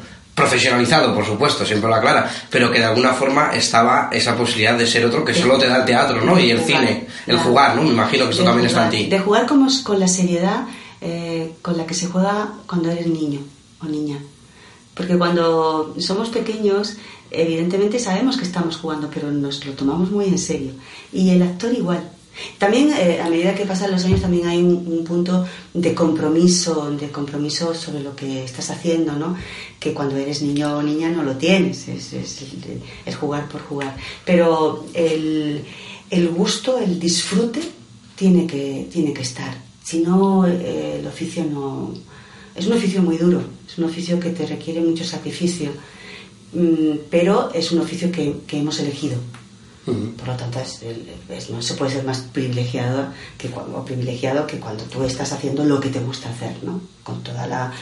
profesionalizado, 0.43 1.15
por 1.15 1.25
supuesto, 1.25 1.65
siempre 1.65 1.89
lo 1.89 1.97
aclara, 1.97 2.31
pero 2.51 2.71
que 2.71 2.79
de 2.79 2.85
alguna 2.85 3.13
forma 3.15 3.51
estaba 3.55 4.09
esa 4.13 4.37
posibilidad 4.37 4.77
de 4.77 4.87
ser 4.87 5.05
otro 5.07 5.25
que 5.25 5.35
solo 5.35 5.59
te 5.59 5.69
da 5.69 5.79
el 5.79 5.85
teatro, 5.85 6.21
¿no? 6.25 6.39
Y 6.39 6.51
el 6.51 6.61
cine, 6.61 7.07
el 7.27 7.39
jugar, 7.39 7.77
¿no? 7.77 7.83
Me 7.83 7.91
imagino 7.91 8.27
que 8.27 8.33
eso 8.33 8.45
también 8.45 8.67
está 8.67 8.85
en 8.85 8.91
ti. 8.91 9.07
De 9.07 9.19
jugar 9.19 9.47
como, 9.47 9.69
con 9.85 9.99
la 9.99 10.09
seriedad 10.09 10.65
eh, 11.01 11.55
con 11.63 11.77
la 11.77 11.85
que 11.85 11.95
se 11.95 12.07
juega 12.07 12.53
cuando 12.67 12.89
eres 12.89 13.09
niño 13.09 13.41
o 13.81 13.87
niña. 13.87 14.19
Porque 14.95 15.19
cuando 15.19 15.95
somos 15.99 16.29
pequeños, 16.29 16.97
evidentemente 17.31 17.99
sabemos 17.99 18.37
que 18.37 18.45
estamos 18.45 18.77
jugando, 18.77 19.11
pero 19.13 19.31
nos 19.33 19.65
lo 19.67 19.73
tomamos 19.73 20.13
muy 20.13 20.27
en 20.27 20.39
serio. 20.39 20.73
Y 21.13 21.31
el 21.31 21.43
actor 21.43 21.73
igual. 21.75 22.09
También, 22.59 22.93
eh, 22.93 23.21
a 23.21 23.29
medida 23.29 23.55
que 23.55 23.67
pasan 23.67 23.91
los 23.91 24.05
años, 24.05 24.21
también 24.21 24.47
hay 24.47 24.59
un, 24.59 25.05
punto 25.05 25.47
de 25.75 25.95
compromiso, 25.95 26.91
de 26.91 27.11
compromiso 27.11 27.75
sobre 27.75 28.03
lo 28.03 28.17
que 28.17 28.45
estás 28.45 28.71
haciendo, 28.71 29.13
¿no? 29.15 29.37
Que 29.79 29.93
cuando 29.93 30.17
eres 30.17 30.43
niño 30.43 30.79
o 30.79 30.83
niña 30.83 31.11
no 31.11 31.23
lo 31.23 31.37
tienes, 31.37 31.89
es, 31.89 33.17
jugar 33.17 33.49
por 33.49 33.61
jugar. 33.63 33.97
Pero 34.25 34.87
el, 34.95 35.65
gusto, 36.35 36.79
el 36.79 36.99
disfrute, 36.99 37.61
tiene 38.17 38.47
que, 38.47 38.89
tiene 38.91 39.13
que 39.13 39.23
estar. 39.23 39.55
Si 39.83 39.99
no, 39.99 40.47
eh, 40.47 40.99
el 41.01 41.07
oficio 41.07 41.45
no... 41.45 41.93
Es 42.55 42.67
un 42.67 42.75
oficio 42.75 43.03
muy 43.03 43.17
duro, 43.17 43.43
es 43.67 43.79
un 43.79 43.85
oficio 43.85 44.21
que 44.21 44.31
te 44.31 44.47
requiere 44.47 44.81
mucho 44.81 45.05
sacrificio, 45.05 45.71
mm, 46.53 47.09
pero 47.11 47.51
es 47.53 47.73
un 47.73 47.81
oficio 47.81 48.13
que 48.13 48.59
hemos 48.59 48.79
elegido 48.79 49.17
por 49.85 50.29
lo 50.29 50.37
tanto, 50.37 50.61
no 51.51 51.63
se 51.63 51.75
puede 51.75 51.91
ser 51.91 52.05
más 52.05 52.21
privilegiado 52.33 53.09
que, 53.37 53.49
cuando, 53.49 53.85
privilegiado 53.85 54.47
que 54.47 54.61
cuando 54.61 54.85
tú 54.85 55.03
estás 55.03 55.33
haciendo 55.33 55.65
lo 55.65 55.81
que 55.81 55.89
te 55.89 55.99
gusta 55.99 56.31
hacer, 56.31 56.55
¿no? 56.63 56.81
Con 57.03 57.23
toda 57.23 57.47
la, 57.49 57.73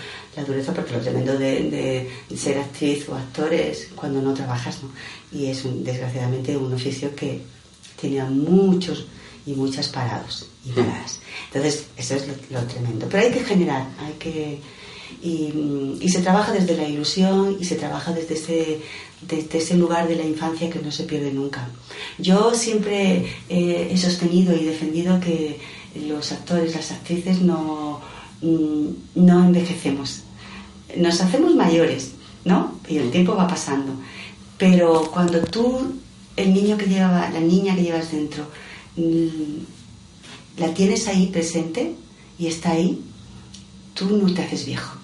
dureza, 0.47 0.73
porque 0.73 0.95
lo 0.95 1.01
tremendo 1.01 1.37
de, 1.37 2.11
ser 2.35 2.59
actriz 2.59 3.07
o 3.09 3.15
actor 3.15 3.53
es 3.53 3.89
cuando 3.95 4.23
no 4.23 4.33
trabajas, 4.33 4.79
¿no? 4.83 4.91
Y 5.39 5.47
es, 5.47 5.63
desgraciadamente, 5.85 6.57
un 6.57 6.73
oficio 6.73 7.15
que 7.15 7.43
tiene 8.01 8.21
a 8.21 8.25
muchos 8.25 9.07
y 9.45 9.53
muchas 9.53 9.89
parados 9.89 10.47
y 10.65 10.71
paradas. 10.71 11.21
Entonces, 11.53 11.85
eso 11.99 12.15
es 12.15 12.27
lo, 12.51 12.63
tremendo. 12.63 13.07
Pero 13.11 13.25
hay 13.25 13.33
que 13.33 13.45
generar, 13.45 13.87
hay 13.99 14.15
que... 14.15 14.61
Y, 15.23 15.99
y, 16.01 16.09
se 16.09 16.21
trabaja 16.23 16.53
desde 16.53 16.77
la 16.77 16.89
ilusión 16.89 17.57
y 17.61 17.65
se 17.65 17.77
trabaja 17.77 18.13
desde 18.13 18.35
ese, 18.35 18.81
desde 19.29 19.59
ese 19.59 19.77
lugar 19.77 20.09
de 20.09 20.17
la 20.17 20.25
infancia 20.25 20.71
que 20.71 20.79
no 20.79 20.91
se 20.91 21.05
pierde 21.05 21.33
nunca. 21.33 21.69
Yo 22.19 22.55
siempre 22.55 23.27
he 23.49 23.97
sostenido 23.99 24.57
y 24.57 24.65
defendido 24.65 25.21
que 25.21 25.59
los 25.95 26.33
actores, 26.33 26.75
las 26.75 26.93
actrices 26.93 27.41
no, 27.43 28.01
mm, 28.43 28.87
no 29.17 29.45
envejecemos. 29.45 30.21
Nos 30.97 31.21
hacemos 31.21 31.55
mayores, 31.55 32.13
¿no? 32.45 32.79
Y 32.89 32.99
el 32.99 33.11
tiempo 33.11 33.35
va 33.35 33.49
pasando. 33.49 33.93
Pero 34.59 35.11
cuando 35.13 35.41
tú, 35.43 35.95
el 36.37 36.53
niño 36.53 36.77
que 36.77 36.87
lleva, 36.87 37.31
la 37.31 37.41
niña 37.41 37.75
que 37.75 37.83
llevas 37.83 38.13
dentro, 38.13 38.47
mm, 38.97 40.59
la 40.59 40.75
tienes 40.75 41.09
ahí 41.09 41.27
presente 41.27 41.95
y 42.39 42.47
está 42.47 42.73
ahí, 42.73 43.01
tú 43.95 44.17
no 44.17 44.33
te 44.33 44.43
haces 44.43 44.67
viejo. 44.67 45.00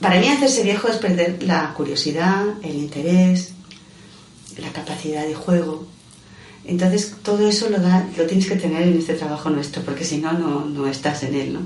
Para 0.00 0.20
mí 0.20 0.28
hacerse 0.28 0.62
viejo 0.62 0.88
es 0.88 0.96
perder 0.96 1.42
la 1.42 1.72
curiosidad, 1.74 2.44
el 2.62 2.76
interés, 2.76 3.52
la 4.58 4.70
capacidad 4.72 5.26
de 5.26 5.34
juego. 5.34 5.86
Entonces 6.64 7.14
todo 7.22 7.48
eso 7.48 7.68
lo, 7.68 7.78
da, 7.78 8.08
lo 8.16 8.24
tienes 8.26 8.46
que 8.46 8.56
tener 8.56 8.82
en 8.82 8.98
este 8.98 9.14
trabajo 9.14 9.50
nuestro, 9.50 9.82
porque 9.82 10.04
si 10.04 10.18
no, 10.18 10.32
no, 10.32 10.86
estás 10.86 11.22
en 11.22 11.34
él. 11.34 11.52
¿no? 11.54 11.60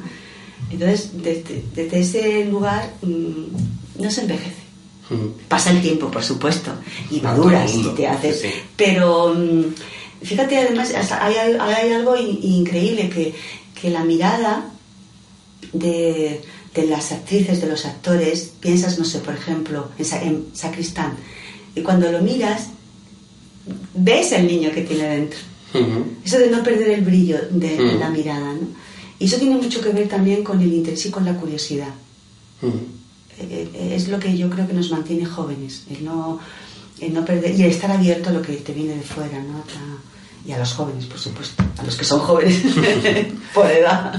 Entonces, 0.70 1.10
desde, 1.22 1.98
ese 1.98 2.44
lugar 2.44 2.92
mm, 3.02 4.02
no 4.02 4.10
se 4.10 4.22
envejece. 4.22 4.68
Pasa 5.48 5.70
el 5.70 5.80
tiempo, 5.80 6.10
por 6.10 6.22
supuesto, 6.22 6.70
y 7.10 7.20
maduras 7.20 7.74
y 7.74 7.82
te 7.96 8.06
haces. 8.06 8.44
Pero 8.76 9.34
mm, 9.34 9.62
Fíjate, 10.22 10.58
además, 10.58 10.92
hay, 11.12 11.34
hay 11.34 11.92
algo 11.92 12.16
increíble 12.16 13.08
que, 13.08 13.34
que 13.80 13.90
la 13.90 14.04
mirada 14.04 14.68
de, 15.72 16.40
de, 16.74 16.86
las 16.86 17.12
actrices, 17.12 17.60
de 17.60 17.68
los 17.68 17.86
actores, 17.86 18.52
piensas, 18.60 18.98
no 18.98 19.04
sé, 19.04 19.18
por 19.20 19.34
ejemplo, 19.34 19.88
en, 19.98 20.46
Sacristán, 20.52 21.16
y 21.74 21.82
cuando 21.82 22.10
lo 22.10 22.22
miras, 22.22 22.68
ves 23.94 24.32
el 24.32 24.46
niño 24.46 24.70
que 24.72 24.82
tiene 24.82 25.08
dentro. 25.08 25.38
Eso 26.24 26.38
de 26.38 26.50
no 26.50 26.62
perder 26.62 26.90
el 26.90 27.02
brillo 27.02 27.38
de, 27.50 27.96
la 27.98 28.08
mirada, 28.08 28.54
¿no? 28.54 28.68
Y 29.18 29.26
eso 29.26 29.36
tiene 29.36 29.56
mucho 29.56 29.80
que 29.80 29.90
ver 29.90 30.08
también 30.08 30.42
con 30.42 30.60
el 30.60 30.72
interés 30.72 31.04
y 31.06 31.10
con 31.10 31.24
la 31.24 31.34
curiosidad. 31.34 31.92
Eh, 32.62 33.68
eh, 33.74 33.92
es 33.94 34.08
lo 34.08 34.18
que 34.18 34.36
yo 34.36 34.48
creo 34.48 34.66
que 34.66 34.72
nos 34.72 34.90
mantiene 34.90 35.26
jóvenes, 35.26 35.84
el 35.90 36.04
no, 36.04 36.40
el 37.00 37.12
no 37.12 37.24
perder 37.24 37.58
y 37.58 37.62
el 37.62 37.70
estar 37.70 37.90
abierto 37.90 38.30
a 38.30 38.32
lo 38.32 38.42
que 38.42 38.54
te 38.54 38.72
viene 38.72 38.96
de 38.96 39.02
fuera, 39.02 39.42
¿no? 39.42 39.62
Y 40.48 40.52
a 40.52 40.58
los 40.58 40.72
jóvenes, 40.72 41.04
por 41.04 41.18
supuesto, 41.18 41.62
a 41.76 41.82
los 41.84 41.94
que 41.94 42.06
son 42.06 42.20
jóvenes 42.20 42.62
por 43.54 43.70
edad. 43.70 44.14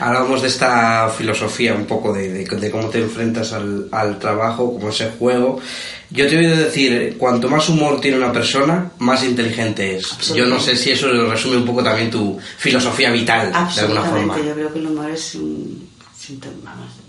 Hablábamos 0.00 0.40
de 0.40 0.48
esta 0.48 1.10
filosofía 1.10 1.74
un 1.74 1.84
poco 1.84 2.10
de, 2.14 2.46
de, 2.46 2.70
cómo 2.70 2.88
te 2.88 3.02
enfrentas 3.02 3.52
al, 3.52 3.88
al, 3.92 4.18
trabajo, 4.18 4.72
como 4.72 4.88
ese 4.88 5.10
juego. 5.10 5.60
Yo 6.08 6.26
te 6.26 6.36
he 6.36 6.38
oído 6.38 6.56
decir, 6.56 7.16
cuanto 7.18 7.50
más 7.50 7.68
humor 7.68 8.00
tiene 8.00 8.16
una 8.16 8.32
persona, 8.32 8.92
más 9.00 9.24
inteligente 9.24 9.96
es. 9.96 10.32
Yo 10.34 10.46
no 10.46 10.58
sé 10.58 10.74
si 10.74 10.90
eso 10.90 11.06
resume 11.28 11.58
un 11.58 11.66
poco 11.66 11.84
también 11.84 12.10
tu 12.10 12.38
filosofía 12.56 13.10
vital, 13.10 13.52
de 13.52 13.80
alguna 13.82 14.04
forma. 14.04 14.38
Yo 14.38 14.54
creo 14.54 14.72
que 14.72 14.78
el 14.78 14.86
humor 14.86 15.10
es 15.10 15.34
un, 15.34 15.86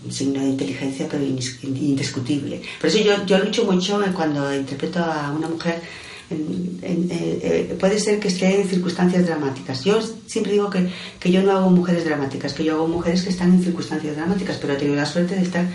signo 0.10 0.42
de 0.42 0.50
inteligencia, 0.50 1.08
pero 1.10 1.24
indiscutible. 1.24 2.62
Por 2.82 2.90
eso 2.90 2.98
yo, 2.98 3.26
yo 3.26 3.38
lucho 3.40 3.64
mucho 3.64 4.04
cuando 4.14 4.54
interpreto 4.54 5.00
a 5.00 5.32
una 5.32 5.48
mujer 5.48 5.82
en, 6.30 6.80
eh, 7.12 7.76
puede 7.80 8.00
ser 8.00 8.20
que 8.20 8.30
esté 8.30 8.62
en 8.62 8.68
circunstancias 8.68 9.26
dramáticas. 9.26 9.84
Yo 9.84 10.00
siempre 10.26 10.54
digo 10.54 10.70
que, 10.70 10.90
que, 11.20 11.32
yo 11.32 11.44
no 11.44 11.52
hago 11.52 11.70
mujeres 11.70 12.06
dramáticas, 12.06 12.54
que 12.54 12.64
yo 12.64 12.76
hago 12.76 12.88
mujeres 12.88 13.24
que 13.24 13.30
están 13.30 13.54
en 13.54 13.64
circunstancias 13.64 14.16
dramáticas, 14.16 14.58
pero 14.58 14.74
he 14.74 14.78
tenido 14.78 14.96
la 14.96 15.06
suerte 15.06 15.36
de 15.36 15.44
estar 15.44 15.66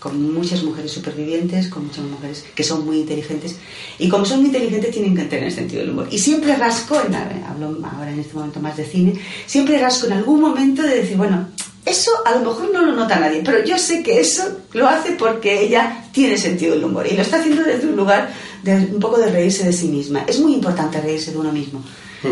con 0.00 0.32
muchas 0.32 0.62
mujeres 0.62 0.90
supervivientes, 0.90 1.68
con 1.68 1.86
muchas 1.86 2.04
mujeres 2.04 2.44
que 2.54 2.64
son 2.64 2.84
muy 2.86 3.00
inteligentes. 3.00 3.56
Y 3.98 4.08
como 4.08 4.24
son 4.24 4.38
muy 4.38 4.46
inteligentes, 4.46 4.90
tienen 4.90 5.14
que 5.14 5.24
tener 5.24 5.52
sentido 5.52 5.82
del 5.82 5.90
humor. 5.90 6.08
Y 6.10 6.18
siempre 6.18 6.56
rasco, 6.56 7.00
en, 7.06 7.14
hablo 7.14 7.78
ahora 7.84 8.10
en 8.10 8.18
este 8.18 8.34
momento 8.34 8.60
más 8.60 8.76
de 8.78 8.84
cine, 8.84 9.14
siempre 9.46 9.78
rasco 9.78 10.06
en 10.06 10.14
algún 10.14 10.40
momento 10.40 10.82
de 10.82 11.02
decir, 11.02 11.18
bueno, 11.18 11.48
eso 11.84 12.10
a 12.24 12.32
lo 12.32 12.40
mejor 12.40 12.72
no 12.72 12.82
lo 12.82 12.92
nota 12.92 13.18
nadie, 13.18 13.42
pero 13.44 13.64
yo 13.64 13.78
sé 13.78 14.02
que 14.02 14.20
eso 14.20 14.42
lo 14.72 14.88
hace 14.88 15.12
porque 15.12 15.62
ella 15.62 16.04
tiene 16.12 16.36
sentido 16.36 16.74
del 16.74 16.84
humor 16.84 17.06
y 17.06 17.14
lo 17.14 17.22
está 17.22 17.38
haciendo 17.38 17.62
desde 17.62 17.86
un 17.88 17.96
lugar 17.96 18.30
de 18.62 18.90
un 18.92 19.00
poco 19.00 19.18
de 19.18 19.30
reírse 19.30 19.64
de 19.64 19.72
sí 19.72 19.88
misma. 19.88 20.24
Es 20.26 20.40
muy 20.40 20.54
importante 20.54 21.00
reírse 21.00 21.32
de 21.32 21.38
uno 21.38 21.52
mismo. 21.52 21.82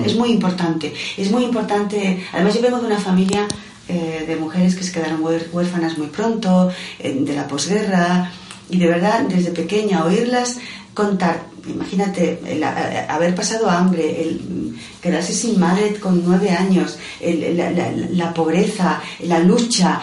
Es 0.05 0.15
muy 0.17 0.31
importante. 0.31 0.93
Es 1.17 1.31
muy 1.31 1.45
importante. 1.45 2.23
Además, 2.33 2.55
yo 2.55 2.61
vengo 2.61 2.79
de 2.79 2.87
una 2.87 3.01
familia 3.01 3.47
eh, 3.89 4.25
de 4.27 4.37
mujeres 4.37 4.75
que 4.75 4.85
se 4.85 4.93
quedaron 4.93 5.23
huérfanas 5.23 5.97
muy 5.97 6.09
pronto, 6.09 6.71
eh, 6.99 7.17
de 7.19 7.35
la 7.35 7.47
posguerra, 7.49 8.31
y 8.69 8.79
de 8.79 8.87
verdad, 8.87 9.23
desde 9.23 9.51
pequeña, 9.51 10.05
oírlas 10.05 10.59
contar, 10.93 11.47
imagínate, 11.67 12.41
haber 13.09 13.35
pasado 13.35 13.69
hambre, 13.69 14.23
el, 14.23 14.77
quedarse 15.03 15.33
sin 15.33 15.59
madre 15.59 15.95
con 15.95 16.23
nueve 16.25 16.51
años, 16.51 16.99
la, 17.21 18.33
pobreza, 18.35 19.01
la 19.25 19.39
lucha, 19.41 20.01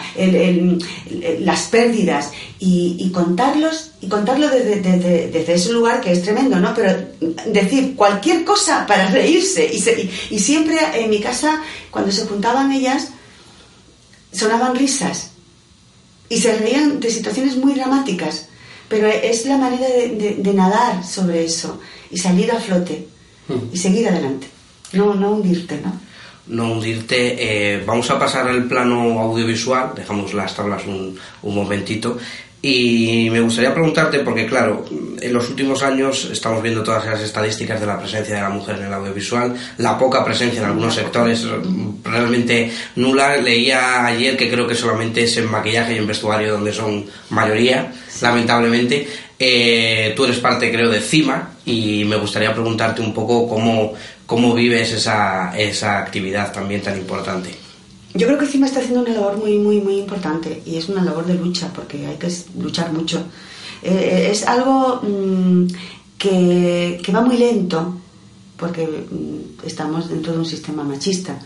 las 1.40 1.62
pérdidas, 1.64 2.32
y, 2.58 3.10
contarlos, 3.10 3.92
y 4.00 4.08
contarlo 4.08 4.48
desde, 4.48 5.54
ese 5.54 5.72
lugar 5.72 6.00
que 6.00 6.12
es 6.12 6.22
tremendo, 6.22 6.58
¿no? 6.58 6.74
Pero 6.74 6.94
decir 7.46 7.94
cualquier 7.94 8.44
cosa 8.44 8.86
para 8.86 9.06
reírse, 9.10 9.66
y, 9.66 10.34
y 10.34 10.38
siempre 10.38 10.78
en 10.94 11.10
mi 11.10 11.20
casa, 11.20 11.62
cuando 11.90 12.10
se 12.12 12.26
juntaban 12.26 12.72
ellas, 12.72 13.08
sonaban 14.32 14.74
risas, 14.74 15.30
y 16.28 16.38
se 16.38 16.56
reían 16.56 17.00
de 17.00 17.10
situaciones 17.10 17.56
muy 17.56 17.74
dramáticas 17.74 18.48
pero 18.88 19.08
es 19.08 19.46
la 19.46 19.56
manera 19.56 19.86
de, 19.88 20.52
nadar 20.54 21.04
sobre 21.04 21.44
eso 21.44 21.80
y 22.10 22.18
salir 22.18 22.50
a 22.52 22.60
flote 22.60 23.06
hmm. 23.48 23.72
y 23.72 23.76
seguir 23.76 24.08
adelante. 24.08 24.48
No, 24.92 25.14
no 25.14 25.32
hundirte, 25.32 25.80
¿no? 25.82 26.00
No 26.48 26.72
hundirte. 26.72 27.74
Eh, 27.74 27.82
vamos 27.84 28.08
a 28.10 28.18
pasar 28.18 28.48
al 28.48 28.64
plano 28.64 29.18
audiovisual, 29.20 29.92
dejamos 29.96 30.32
las 30.32 30.54
tablas 30.54 30.86
un, 30.86 31.18
un 31.42 31.54
momentito. 31.54 32.18
Y 32.68 33.30
me 33.30 33.40
gustaría 33.40 33.72
preguntarte, 33.72 34.18
porque 34.18 34.44
claro, 34.44 34.84
en 35.20 35.32
los 35.32 35.48
últimos 35.50 35.84
años 35.84 36.28
estamos 36.32 36.60
viendo 36.60 36.82
todas 36.82 37.06
las 37.06 37.20
estadísticas 37.20 37.78
de 37.78 37.86
la 37.86 37.96
presencia 37.96 38.34
de 38.34 38.40
la 38.40 38.48
mujer 38.48 38.78
en 38.80 38.86
el 38.86 38.92
audiovisual, 38.92 39.54
la 39.78 39.96
poca 39.96 40.24
presencia 40.24 40.62
en 40.62 40.66
algunos 40.66 40.96
sectores 40.96 41.46
realmente 42.02 42.72
nula. 42.96 43.36
Leía 43.36 44.04
ayer 44.04 44.36
que 44.36 44.50
creo 44.50 44.66
que 44.66 44.74
solamente 44.74 45.22
es 45.22 45.36
en 45.36 45.48
maquillaje 45.48 45.94
y 45.94 45.98
en 45.98 46.08
vestuario 46.08 46.54
donde 46.54 46.72
son 46.72 47.06
mayoría, 47.30 47.92
lamentablemente. 48.20 49.06
Eh, 49.38 50.12
tú 50.16 50.24
eres 50.24 50.38
parte, 50.38 50.72
creo, 50.72 50.90
de 50.90 51.00
CIMA 51.00 51.52
y 51.66 52.04
me 52.04 52.16
gustaría 52.16 52.52
preguntarte 52.52 53.00
un 53.00 53.14
poco 53.14 53.48
cómo, 53.48 53.92
cómo 54.26 54.54
vives 54.56 54.90
esa, 54.90 55.56
esa 55.56 55.98
actividad 55.98 56.52
también 56.52 56.82
tan 56.82 56.96
importante. 56.96 57.65
Yo 58.16 58.26
creo 58.26 58.38
que 58.38 58.46
CIMA 58.46 58.66
está 58.66 58.80
haciendo 58.80 59.02
una 59.02 59.12
labor 59.12 59.36
muy, 59.36 59.58
muy, 59.58 59.80
muy 59.80 59.98
importante 59.98 60.62
y 60.64 60.76
es 60.76 60.88
una 60.88 61.04
labor 61.04 61.26
de 61.26 61.34
lucha 61.34 61.70
porque 61.74 62.06
hay 62.06 62.16
que 62.16 62.32
luchar 62.58 62.92
mucho. 62.92 63.18
Eh, 63.82 63.90
eh, 63.90 64.30
es 64.30 64.46
algo 64.46 65.00
mm, 65.02 65.66
que, 66.16 67.00
que, 67.02 67.12
va 67.12 67.20
muy 67.20 67.36
lento 67.36 68.00
porque 68.56 68.86
mm, 68.86 69.66
estamos 69.66 70.08
dentro 70.08 70.32
de 70.32 70.38
un 70.38 70.46
sistema 70.46 70.82
machista 70.82 71.38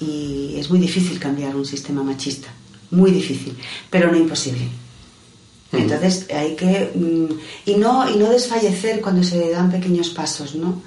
y 0.00 0.54
es 0.56 0.70
muy 0.70 0.78
difícil 0.78 1.18
cambiar 1.18 1.56
un 1.56 1.66
sistema 1.66 2.02
machista, 2.04 2.48
muy 2.92 3.10
difícil, 3.10 3.56
pero 3.90 4.10
no 4.12 4.16
imposible. 4.16 4.68
Mm. 5.72 5.76
Entonces 5.76 6.26
hay 6.30 6.54
que 6.54 6.92
y 7.66 7.74
no 7.74 8.08
y 8.08 8.16
no 8.16 8.30
desfallecer 8.30 9.00
cuando 9.00 9.24
se 9.24 9.50
dan 9.50 9.70
pequeños 9.70 10.10
pasos, 10.10 10.54
¿no? 10.54 10.80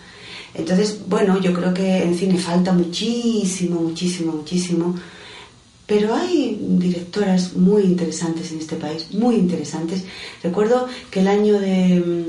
Entonces, 0.54 1.02
bueno, 1.08 1.40
yo 1.40 1.54
creo 1.54 1.74
que 1.74 2.02
en 2.02 2.18
cine 2.18 2.40
falta 2.40 2.74
muchísimo, 2.74 3.82
muchísimo, 3.82 4.32
muchísimo 4.32 4.96
pero 5.88 6.14
hay 6.14 6.60
directoras 6.62 7.54
muy 7.54 7.84
interesantes 7.84 8.52
en 8.52 8.60
este 8.60 8.76
país, 8.76 9.08
muy 9.14 9.36
interesantes. 9.36 10.04
Recuerdo 10.44 10.88
que 11.10 11.22
el 11.22 11.30
año 11.30 11.60
de... 11.60 12.26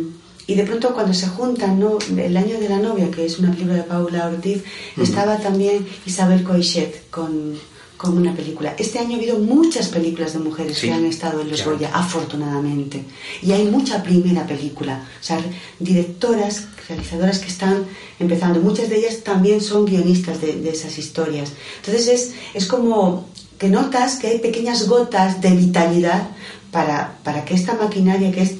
Y 0.46 0.54
de 0.54 0.62
pronto 0.62 0.94
cuando 0.94 1.12
se 1.12 1.26
juntan, 1.26 1.78
¿no? 1.78 1.98
el 2.16 2.36
año 2.36 2.58
de 2.58 2.70
la 2.70 2.78
novia, 2.78 3.10
que 3.10 3.26
es 3.26 3.38
una 3.38 3.50
película 3.50 3.74
de 3.74 3.82
Paula 3.82 4.28
Ortiz, 4.28 4.62
estaba 4.96 5.36
también 5.36 5.86
Isabel 6.06 6.42
Coixet 6.42 7.10
con, 7.10 7.52
con, 7.98 8.16
una 8.16 8.34
película. 8.34 8.74
Este 8.78 8.98
año 8.98 9.16
ha 9.16 9.18
habido 9.18 9.38
muchas 9.40 9.88
películas 9.88 10.32
de 10.32 10.38
mujeres 10.38 10.80
que 10.80 10.90
han 10.90 11.04
estado 11.04 11.42
en 11.42 11.50
los 11.50 11.62
Goya, 11.62 11.90
afortunadamente. 11.92 13.04
Y 13.42 13.52
hay 13.52 13.64
mucha 13.66 14.02
primera 14.02 14.46
película. 14.46 15.06
O 15.20 15.22
sea, 15.22 15.38
directoras, 15.78 16.68
realizadoras 16.88 17.40
que 17.40 17.48
están 17.48 17.84
empezando. 18.18 18.60
Muchas 18.60 18.88
de 18.88 19.00
ellas 19.00 19.18
también 19.22 19.60
son 19.60 19.84
guionistas 19.84 20.40
de, 20.40 20.54
de 20.54 20.70
esas 20.70 20.96
historias. 20.96 21.52
Entonces 21.82 22.08
es, 22.08 22.34
es 22.54 22.64
como 22.66 23.26
que 23.58 23.68
notas 23.68 24.16
que 24.16 24.28
hay 24.28 24.38
pequeñas 24.38 24.86
gotas 24.86 25.40
de 25.40 25.50
vitalidad 25.50 26.28
para, 26.70 27.18
para 27.24 27.44
que 27.44 27.54
esta 27.54 27.74
maquinaria, 27.74 28.30
que 28.30 28.42
es 28.42 28.54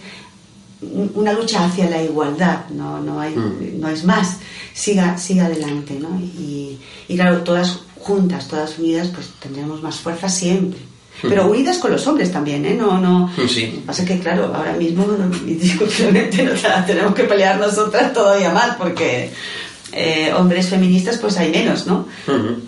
una 1.15 1.33
lucha 1.33 1.65
hacia 1.65 1.89
la 1.89 2.03
igualdad, 2.03 2.69
no, 2.71 3.01
no, 3.01 3.21
hay, 3.21 3.35
mm. 3.35 3.81
no 3.81 3.89
es 3.89 4.05
más, 4.05 4.39
siga, 4.75 5.17
siga 5.17 5.47
adelante. 5.47 5.99
¿no? 6.01 6.19
Y, 6.21 6.79
y, 7.09 7.17
claro, 7.17 7.43
todas 7.43 7.81
juntas, 8.01 8.49
todas 8.49 8.79
unidas, 8.79 9.09
pues 9.09 9.29
tendremos 9.41 9.83
más 9.83 9.97
fuerza 9.97 10.29
siempre. 10.29 10.81
Mm. 11.23 11.29
Pero 11.29 11.49
unidas 11.49 11.79
con 11.79 11.93
los 11.93 12.07
hombres 12.07 12.31
también, 12.31 12.65
¿eh? 12.65 12.75
No, 12.75 12.99
no. 12.99 13.31
Sí. 13.49 13.83
Pasa 13.87 14.05
que, 14.05 14.19
claro, 14.19 14.53
ahora 14.55 14.73
mismo, 14.73 15.07
indiscutiblemente, 15.47 16.45
no 16.45 16.53
tenemos 16.87 17.15
que 17.15 17.25
pelear 17.25 17.59
nosotras 17.59 18.13
todavía 18.13 18.51
más, 18.51 18.77
porque 18.77 19.31
eh, 19.93 20.33
hombres 20.37 20.69
feministas, 20.69 21.19
pues 21.19 21.37
hay 21.39 21.51
menos, 21.51 21.87
¿no? 21.87 22.07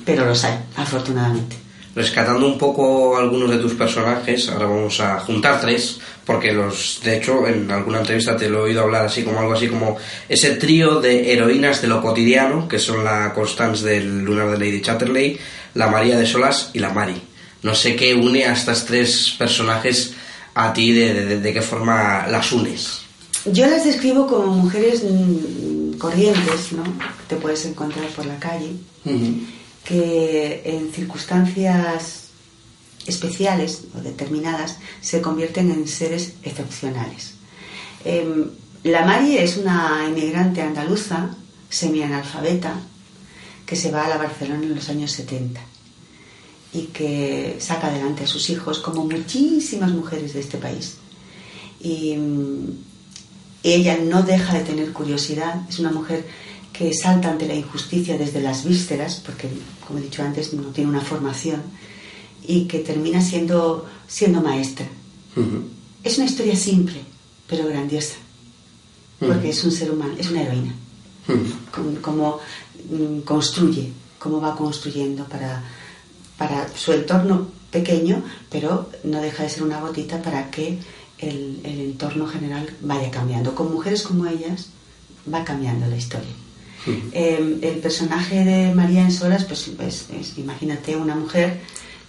Pero 0.05 0.27
los 0.27 0.45
hay, 0.45 0.59
afortunadamente 0.77 1.70
rescatando 1.95 2.47
un 2.47 2.59
poco 2.59 3.17
algunos 3.17 3.51
de 3.51 3.59
tus 3.59 3.75
personajes, 3.75 4.49
ahora 4.49 4.67
vamos 4.67 5.01
a 5.01 5.21
juntar 5.21 5.61
tres, 5.61 5.99
porque 6.25 6.53
los, 6.53 7.01
de 7.03 7.17
hecho, 7.17 7.47
en 7.47 7.71
alguna 7.71 7.99
entrevista 7.99 8.37
te 8.37 8.49
lo 8.49 8.61
he 8.61 8.71
oído 8.71 8.83
hablar 8.83 9.07
así 9.07 9.23
como 9.23 9.41
algo 9.41 9.55
así 9.55 9.69
como 9.69 9.97
ese 10.29 10.53
trío 10.53 11.01
de 11.01 11.33
heroínas 11.33 11.83
de 11.83 11.89
lo 11.89 12.01
cotidiano, 12.01 12.69
que 12.69 12.79
son 12.79 13.05
la 13.05 13.33
Constance 13.35 13.85
del 13.85 14.23
Lunar 14.23 14.51
de 14.51 14.59
Lady 14.59 14.81
Chatterley, 14.81 15.39
la 15.75 15.89
María 15.89 16.17
de 16.17 16.27
Solas 16.27 16.71
y 16.73 16.79
la 16.79 16.91
Mari. 16.91 17.21
No 17.63 17.75
sé 17.75 17.97
qué 17.97 18.15
une 18.15 18.47
a 18.47 18.53
estas 18.53 18.87
tres 18.87 19.35
personajes 19.39 20.15
a 20.55 20.73
ti, 20.73 20.93
de, 20.93 21.39
de, 21.39 21.53
qué 21.53 21.63
forma 21.63 22.27
las 22.29 22.53
unes. 22.53 23.03
Yo 23.47 23.67
las 23.67 23.85
describo 23.85 24.27
como 24.27 24.47
mujeres 24.47 25.03
mm, 25.03 25.99
corrientes, 25.99 26.73
¿no? 26.73 26.85
Te 27.29 27.37
puedes 27.37 27.65
encontrar 27.67 28.07
por 28.09 28.27
la 28.27 28.39
calle 28.39 28.73
que 29.91 30.63
en 30.65 30.93
circunstancias 30.93 32.29
especiales 33.07 33.87
o 33.93 34.01
determinadas 34.01 34.79
se 35.01 35.21
convierten 35.21 35.69
en 35.73 35.89
seres 35.89 36.35
excepcionales. 36.45 37.35
Em, 38.05 38.51
la 38.85 39.05
Mari 39.05 39.37
es 39.39 39.57
una 39.57 40.07
inmigrante 40.09 40.63
andaluza, 40.63 41.35
semianalfabeta, 41.69 42.75
que 43.67 43.75
se 43.75 43.91
va 43.91 44.05
a 44.05 44.09
la 44.09 44.19
Barcelona 44.19 44.63
en 44.63 44.77
los 44.77 44.89
años 44.91 45.11
70 45.11 45.61
y 46.73 46.83
que 46.95 47.57
saca 47.59 47.89
adelante 47.89 48.23
a 48.23 48.29
sus 48.29 48.49
hijos 48.49 48.79
como 48.79 49.05
muchísimas 49.07 49.91
mujeres 49.91 50.35
de 50.35 50.41
este 50.41 50.59
país. 50.59 50.99
Y 51.81 52.15
mm, 52.15 52.67
ella 53.65 53.99
no 54.05 54.23
deja 54.23 54.55
de 54.55 54.63
tener 54.63 54.93
curiosidad, 54.93 55.69
es 55.69 55.81
una 55.81 55.91
mujer 55.91 56.25
que 56.81 56.95
salta 56.95 57.31
ante 57.31 57.47
la 57.47 57.55
injusticia 57.55 58.17
desde 58.17 58.41
las 58.41 58.65
vísceras, 58.65 59.21
porque 59.27 59.51
como 59.87 59.99
he 59.99 60.03
dicho 60.03 60.23
antes 60.23 60.55
no 60.55 60.63
tiene 60.73 60.89
una 60.89 61.03
formación, 61.03 61.61
y 62.47 62.65
que 62.65 62.79
termina 62.79 63.21
siendo, 63.21 63.85
siendo 64.09 64.41
maestra. 64.41 64.87
Es 66.03 66.17
una 66.17 66.27
historia 66.27 66.57
simple, 66.57 67.03
pero 67.47 67.67
grandiosa, 67.67 68.15
porque 69.19 69.51
es 69.51 69.63
un 69.63 69.73
ser 69.73 69.91
humano, 69.91 70.15
es 70.17 70.31
una 70.31 70.41
heroína. 70.41 70.75
Como, 72.01 72.41
mm, 72.89 73.21
construye, 73.27 73.93
cómo 74.19 74.41
va 74.41 74.57
construyendo 74.57 75.25
para, 75.25 75.63
para 76.39 76.67
su 76.75 76.95
entorno 76.95 77.49
pequeño, 77.71 78.25
pero 78.49 78.89
no 79.05 79.21
deja 79.21 79.43
de 79.43 79.51
ser 79.51 79.65
una 79.65 79.83
gotita 79.83 80.23
para 80.23 80.51
que 80.51 80.79
el, 81.19 81.61
entorno 81.63 82.27
general 82.27 82.71
vaya 82.81 83.11
cambiando. 83.11 83.55
Con 83.55 83.71
mujeres 83.71 84.01
como 84.03 84.25
ellas 84.25 84.71
va 85.31 85.45
cambiando 85.45 85.87
la 85.87 85.99
historia. 85.99 86.33
Em, 86.87 87.59
el 87.63 87.77
personaje 87.79 88.45
de 88.45 88.75
María 88.75 89.03
en 89.03 89.13
Solas, 89.13 89.45
pues, 89.45 89.71
pues 89.77 90.07
imagínate 90.39 90.97
una 90.97 91.15
mujer 91.15 91.61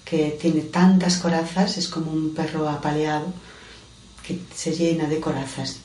que 0.06 0.38
tiene 0.42 0.62
tantas 0.62 1.18
corazas, 1.18 1.78
es 1.78 1.88
como 1.88 2.12
un 2.12 2.34
perro 2.34 2.70
apaleado 2.70 3.34
que 4.26 4.40
se 4.54 4.72
llena 4.72 5.08
de 5.08 5.20
corazas, 5.20 5.78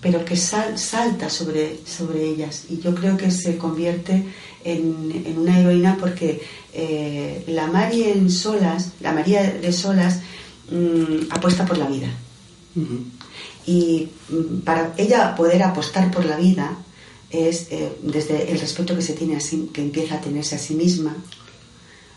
pero 0.00 0.24
que 0.24 0.36
salta 0.36 1.30
sobre, 1.30 1.78
sobre 1.86 2.24
ellas. 2.24 2.64
Y 2.68 2.78
yo 2.80 2.94
creo 2.94 3.16
que 3.16 3.30
se 3.30 3.56
convierte 3.56 4.24
en, 4.64 5.36
una 5.36 5.58
heroína 5.58 5.96
porque 5.98 6.42
eh, 6.72 7.44
la 7.48 7.66
María 7.66 8.12
en 8.12 8.30
Solas, 8.30 8.92
la 9.00 9.12
María 9.12 9.42
de 9.42 9.72
Solas, 9.72 10.20
mm, 10.70 11.30
apuesta 11.30 11.64
por 11.64 11.78
la 11.78 11.86
vida. 11.86 12.08
Y 13.66 14.08
mm, 14.28 14.60
para 14.60 14.92
ella 14.96 15.34
poder 15.34 15.62
apostar 15.62 16.10
por 16.10 16.24
la 16.24 16.36
vida 16.36 16.76
es 17.34 17.68
eh, 17.70 17.92
desde 18.02 18.50
el 18.50 18.60
respeto 18.60 18.94
que 18.94 19.02
se 19.02 19.14
tiene 19.14 19.38
que 19.72 19.82
empieza 19.82 20.16
a 20.16 20.20
tenerse 20.20 20.56
a 20.56 20.58
sí 20.58 20.74
misma, 20.74 21.16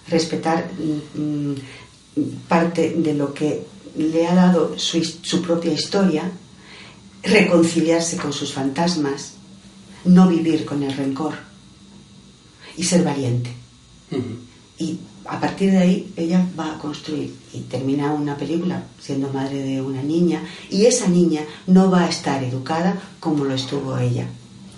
respetar 0.07 0.69
mm, 1.15 1.53
parte 2.47 2.91
de 2.97 3.13
lo 3.13 3.33
que 3.33 3.63
le 3.97 4.27
ha 4.27 4.35
dado 4.35 4.77
su, 4.77 5.03
su, 5.03 5.41
propia 5.41 5.73
historia, 5.73 6.31
reconciliarse 7.23 8.17
con 8.17 8.31
sus 8.31 8.53
fantasmas, 8.53 9.33
no 10.05 10.27
vivir 10.27 10.65
con 10.65 10.83
el 10.83 10.95
rencor 10.95 11.33
y 12.75 12.83
ser 12.83 13.03
valiente. 13.03 13.51
Y 14.77 14.99
a 15.25 15.39
partir 15.39 15.71
de 15.71 15.77
ahí 15.79 16.13
ella 16.15 16.45
va 16.57 16.75
a 16.75 16.77
construir 16.77 17.35
y 17.53 17.61
termina 17.61 18.13
una 18.13 18.37
película 18.37 18.83
siendo 18.99 19.31
madre 19.33 19.61
de 19.61 19.81
una 19.81 20.01
niña 20.01 20.43
y 20.69 20.85
esa 20.85 21.07
niña 21.07 21.41
no 21.65 21.91
va 21.91 22.05
a 22.05 22.09
estar 22.09 22.43
educada 22.43 23.01
como 23.19 23.43
lo 23.43 23.53
estuvo 23.53 23.97
ella, 23.97 24.27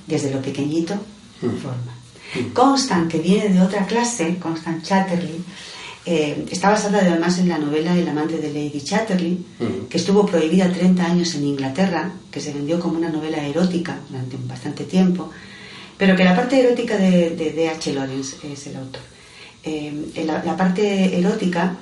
desde 0.09 0.31
lo 0.31 0.41
pequeñito 0.41 0.95
forma. 1.39 1.93
Constant, 2.53 3.09
que 3.09 3.19
viene 3.19 3.49
de 3.49 3.61
otra 3.61 3.85
clase, 3.85 4.37
Constant 4.37 4.83
Chatterley, 4.83 5.41
eh, 6.05 6.45
está 6.51 6.69
basada 6.69 6.99
además 6.99 7.37
en 7.39 7.49
la 7.49 7.57
novela 7.57 7.95
El 7.95 8.07
amante 8.07 8.37
de 8.37 8.49
Lady 8.49 8.81
Chatterley, 8.81 9.45
que 9.89 9.97
estuvo 9.97 10.25
prohibida 10.25 10.71
30 10.71 11.05
años 11.05 11.33
en 11.35 11.45
Inglaterra, 11.45 12.11
que 12.29 12.41
se 12.41 12.53
vendió 12.53 12.79
como 12.79 12.97
una 12.97 13.09
novela 13.09 13.45
erótica 13.45 13.97
durante 14.09 14.37
bastante 14.45 14.83
tiempo, 14.83 15.29
pero 15.97 16.15
que 16.15 16.23
la 16.23 16.35
parte 16.35 16.59
erótica 16.59 16.97
de 16.97 17.53
D.H. 17.55 17.93
Lawrence 17.93 18.35
es 18.43 18.67
el 18.67 18.75
autor. 18.75 19.01
Eh, 19.61 20.23
la, 20.25 20.55
parte 20.55 21.19
erótica 21.19 21.75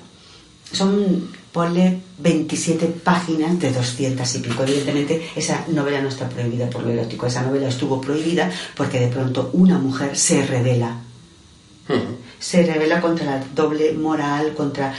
son, 0.71 1.29
ponle 1.57 2.01
27 2.19 2.85
páginas 3.03 3.59
de 3.59 3.71
200 3.71 4.35
y 4.35 4.39
pico. 4.45 4.61
Evidentemente, 4.61 5.31
esa 5.35 5.65
novela 5.69 5.99
no 6.01 6.09
está 6.09 6.29
prohibida 6.29 6.69
por 6.69 6.83
lo 6.83 6.91
erótico, 6.91 7.25
esa 7.25 7.41
novela 7.41 7.67
estuvo 7.67 7.99
prohibida 7.99 8.51
porque 8.75 8.99
de 8.99 9.07
pronto 9.07 9.49
una 9.53 9.79
mujer 9.79 10.15
se 10.15 10.45
revela. 10.45 11.01
Se 12.37 12.63
revela 12.63 13.01
contra 13.01 13.25
la 13.25 13.43
doble 13.55 13.93
moral, 13.93 14.53
contra 14.53 14.93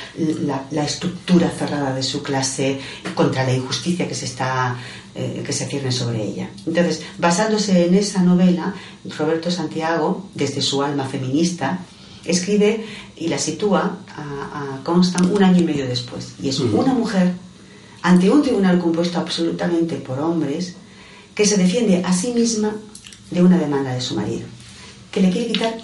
la, 0.72 0.84
estructura 0.84 1.48
cerrada 1.48 1.94
de 1.94 2.02
su 2.02 2.24
clase, 2.24 2.80
contra 3.14 3.44
la 3.44 3.52
injusticia 3.52 4.08
que 4.08 4.16
se 4.16 4.24
está 4.24 4.76
eh, 5.14 5.44
que 5.46 5.52
se 5.52 5.66
cierne 5.66 5.92
sobre 5.92 6.24
ella. 6.24 6.50
Entonces, 6.66 7.02
basándose 7.18 7.86
en 7.86 7.94
esa 7.94 8.20
novela, 8.22 8.74
Roberto 9.16 9.48
Santiago, 9.52 10.28
desde 10.34 10.60
su 10.60 10.82
alma 10.82 11.04
feminista, 11.04 11.78
escribe 12.24 12.84
y 13.16 13.28
la 13.28 13.38
sitúa 13.38 13.98
a, 14.18 14.80
Constant 14.84 15.30
un 15.30 15.42
año 15.42 15.60
y 15.60 15.64
medio 15.64 15.86
después. 15.86 16.34
Y 16.42 16.48
es 16.48 16.60
una 16.60 16.94
mujer 16.94 17.32
ante 18.02 18.30
un 18.30 18.42
tribunal 18.42 18.78
compuesto 18.78 19.18
absolutamente 19.18 19.96
por 19.96 20.18
hombres 20.18 20.74
que 21.34 21.44
se 21.44 21.56
defiende 21.56 22.02
a 22.04 22.12
sí 22.12 22.32
misma 22.32 22.74
de 23.30 23.42
una 23.42 23.58
demanda 23.58 23.92
de 23.92 24.00
su 24.00 24.14
marido, 24.14 24.46
que 25.10 25.20
le 25.20 25.30
quiere 25.30 25.52
quitar 25.52 25.78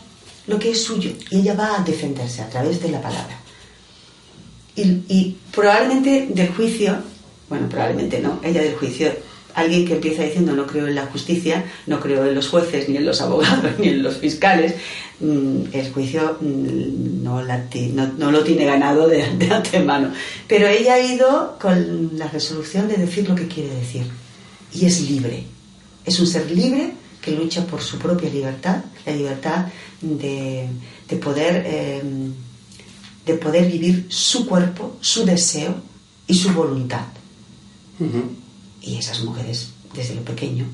lo 0.47 0.59
que 0.59 0.71
es 0.71 0.83
suyo 0.83 1.11
y 1.31 1.41
ella 1.41 1.55
va 1.55 1.81
a 1.81 1.85
defenderse 1.85 2.43
a 2.43 2.49
través 2.49 2.81
de 2.81 2.91
la 2.91 3.03
palabra. 3.03 3.39
Y, 4.77 4.83
y 5.09 5.37
probablemente 5.53 6.29
del 6.31 6.49
juicio, 6.49 6.97
bueno, 7.49 7.69
probablemente 7.69 8.21
no, 8.21 8.41
ella 8.43 8.63
del 8.63 8.77
juicio 8.77 9.13
alguien 9.55 9.87
que 9.87 9.95
empieza 9.95 10.25
diciendo 10.25 10.53
no 10.53 10.67
creo 10.67 10.87
en 10.87 10.95
la 10.95 11.07
justicia, 11.07 11.65
no 11.87 12.01
creo 12.01 12.27
en 12.27 12.35
los 12.35 12.49
jueces, 12.49 12.89
ni 12.89 12.97
en 12.97 13.07
los 13.07 13.21
abogados, 13.21 13.73
ni 13.79 13.89
en 13.89 14.03
los 14.03 14.17
fiscales, 14.17 14.75
mm, 15.21 15.63
el 15.73 15.93
juicio 15.93 16.39
mm, 16.41 17.23
no, 17.23 18.31
lo 18.31 18.45
tiene 18.45 18.65
ganado 18.65 19.09
de, 19.09 19.23
antemano. 19.51 20.13
Pero 20.49 20.67
ella 20.67 20.95
ha 20.95 21.01
ido 21.01 21.57
con 21.61 22.19
la 22.19 22.29
resolución 22.29 22.89
de 22.89 22.97
decir 22.97 23.29
lo 23.29 23.35
que 23.35 23.49
quiere 23.49 23.75
decir. 23.75 24.07
Y 24.73 24.87
es 24.87 25.09
libre. 25.09 25.45
Es 26.05 26.19
un 26.19 26.27
ser 26.27 26.51
libre 26.51 26.93
que 27.23 27.31
lucha 27.31 27.65
por 27.65 27.81
su 27.81 27.99
propia 27.99 28.29
libertad, 28.29 28.85
la 29.07 29.13
libertad 29.13 29.67
de, 30.03 30.69
poder, 31.23 31.65
em, 31.67 32.35
de 33.25 33.35
poder 33.35 33.71
vivir 33.71 34.07
su 34.09 34.47
cuerpo, 34.47 34.99
su 35.01 35.25
deseo 35.25 35.75
y 36.27 36.35
su 36.35 36.53
voluntad. 36.53 37.07
Y 38.87 38.99
esas 38.99 39.21
mujeres, 39.23 39.71
desde 39.95 40.15
lo 40.15 40.23
pequeño, 40.23 40.67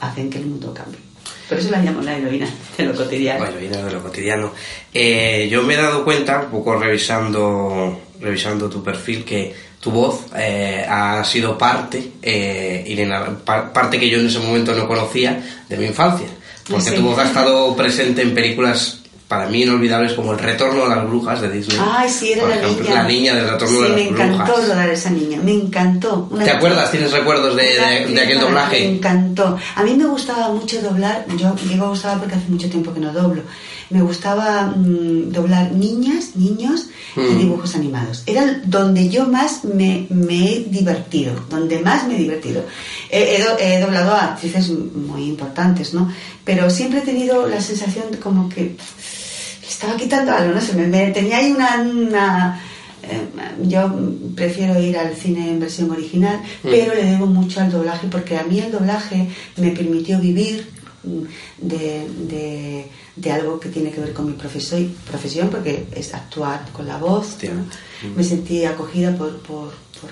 hacen 0.00 0.30
que 0.30 0.38
el 0.38 0.46
mundo 0.46 0.72
cambie. 0.72 1.00
Por 1.48 1.58
eso 1.58 1.70
la 1.70 1.78
llamo 1.78 2.02
la 2.02 2.16
heroína 2.16 2.48
de 2.76 2.84
lo 2.84 2.94
cotidiano. 2.94 3.44
La 3.44 3.50
heroína 3.50 3.82
de 3.82 3.92
lo 3.92 4.02
cotidiano. 4.02 4.52
Eh, 4.92 5.48
yo 5.50 5.62
me 5.62 5.74
he 5.74 5.76
dado 5.76 6.04
cuenta, 6.04 6.42
un 6.42 6.50
poco 6.50 6.76
revisando, 6.76 8.00
revisando 8.20 8.68
tu 8.68 8.82
perfil, 8.82 9.24
que 9.24 9.54
tu 9.80 9.90
voz 9.90 10.26
eh, 10.36 10.84
ha 10.88 11.24
sido 11.24 11.56
parte, 11.56 12.12
eh, 12.20 13.08
parte 13.72 13.98
que 13.98 14.10
yo 14.10 14.20
en 14.20 14.26
ese 14.26 14.40
momento 14.40 14.74
no 14.74 14.86
conocía 14.86 15.64
de 15.68 15.76
mi 15.76 15.86
infancia. 15.86 16.28
Porque 16.68 16.90
tu 16.90 17.02
voz 17.02 17.18
ha 17.18 17.24
estado 17.24 17.74
presente 17.76 18.20
en 18.20 18.34
películas 18.34 18.97
para 19.28 19.46
mí 19.46 19.62
inolvidables 19.62 20.14
como 20.14 20.32
El 20.32 20.38
retorno 20.38 20.86
a 20.86 20.88
las 20.88 21.06
brujas 21.06 21.42
de 21.42 21.50
Disney. 21.50 21.78
Ay, 21.78 22.08
sí, 22.08 22.32
era 22.32 22.48
la 22.48 22.56
niña. 22.56 22.94
La 22.94 23.02
niña 23.02 23.34
del 23.34 23.50
retorno 23.50 23.82
de 23.82 23.88
las 23.88 23.96
brujas. 23.98 24.18
me 24.18 24.24
encantó 24.24 24.56
rodar 24.56 24.88
esa 24.88 25.10
niña, 25.10 25.38
me 25.42 25.52
encantó. 25.52 26.30
¿Te 26.42 26.50
acuerdas? 26.50 26.90
¿Tienes 26.90 27.12
recuerdos 27.12 27.54
de, 27.54 28.08
de, 28.08 28.20
aquel 28.20 28.40
doblaje? 28.40 28.80
Me 28.80 28.96
encantó. 28.96 29.58
A 29.76 29.82
mí 29.82 29.94
me 29.94 30.06
gustaba 30.06 30.48
mucho 30.48 30.80
doblar, 30.80 31.26
yo 31.36 31.54
digo 31.68 31.90
gustaba 31.90 32.18
porque 32.18 32.36
hace 32.36 32.48
mucho 32.48 32.70
tiempo 32.70 32.92
que 32.94 33.00
no 33.00 33.12
doblo. 33.12 33.42
Me 33.90 34.02
gustaba 34.02 34.66
mm, 34.66 35.32
doblar 35.32 35.72
niñas, 35.72 36.36
niños 36.36 36.88
y 37.16 37.20
mm. 37.20 37.38
dibujos 37.38 37.74
animados. 37.74 38.22
Era 38.26 38.60
donde 38.64 39.08
yo 39.08 39.26
más 39.26 39.64
me, 39.64 40.06
me 40.10 40.52
he 40.52 40.64
divertido, 40.64 41.32
donde 41.48 41.78
más 41.80 42.06
me 42.06 42.16
he 42.16 42.18
divertido. 42.18 42.64
He, 43.10 43.42
he, 43.60 43.80
doblado 43.80 44.12
a 44.12 44.32
actrices 44.32 44.70
muy 44.70 45.24
importantes, 45.24 45.94
¿no? 45.94 46.12
Pero 46.44 46.68
siempre 46.70 47.00
he 47.00 47.02
tenido 47.02 47.48
la 47.48 47.60
sensación 47.60 48.10
de 48.10 48.18
como 48.18 48.48
que 48.48 48.76
estaba 49.66 49.96
quitando 49.96 50.32
algo, 50.32 50.54
no 50.54 50.60
sé, 50.60 50.74
me, 50.74 51.10
tenía 51.10 51.38
ahí 51.38 51.52
una... 51.52 52.60
Eh, 53.02 53.26
yo 53.62 53.90
prefiero 54.34 54.78
ir 54.78 54.98
al 54.98 55.14
cine 55.14 55.50
en 55.50 55.60
versión 55.60 55.90
original, 55.90 56.40
mm. 56.62 56.68
pero 56.68 56.94
le 56.94 57.04
debo 57.04 57.26
mucho 57.26 57.60
al 57.60 57.70
doblaje, 57.70 58.06
porque 58.10 58.36
a 58.36 58.44
mí 58.44 58.58
el 58.58 58.70
doblaje 58.70 59.28
me 59.56 59.70
permitió 59.70 60.18
vivir 60.18 60.66
de, 61.58 62.86
de, 63.20 63.32
algo 63.32 63.60
que 63.60 63.68
tiene 63.68 63.90
que 63.90 64.00
ver 64.00 64.12
con 64.12 64.26
mi 64.26 64.32
profesión, 64.32 64.94
profesión 65.06 65.48
porque 65.50 65.86
es 65.94 66.14
actuar 66.14 66.68
con 66.72 66.86
la 66.86 66.98
voz. 66.98 67.36
Mm. 67.42 68.16
Me 68.16 68.24
sentí 68.24 68.64
acogida 68.64 69.16
por, 69.16 69.38
por, 69.38 69.72
por, 70.00 70.10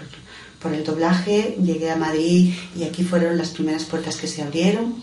por 0.61 0.73
el 0.73 0.85
doblaje, 0.85 1.57
llegué 1.63 1.91
a 1.91 1.97
Madrid 1.97 2.55
y 2.77 2.85
aquí 2.85 3.05
fueron 3.05 3.37
las 3.37 3.51
primeras 3.51 3.85
puertas 3.85 4.17
que 4.17 4.27
se 4.27 4.43
abrieron. 4.43 4.95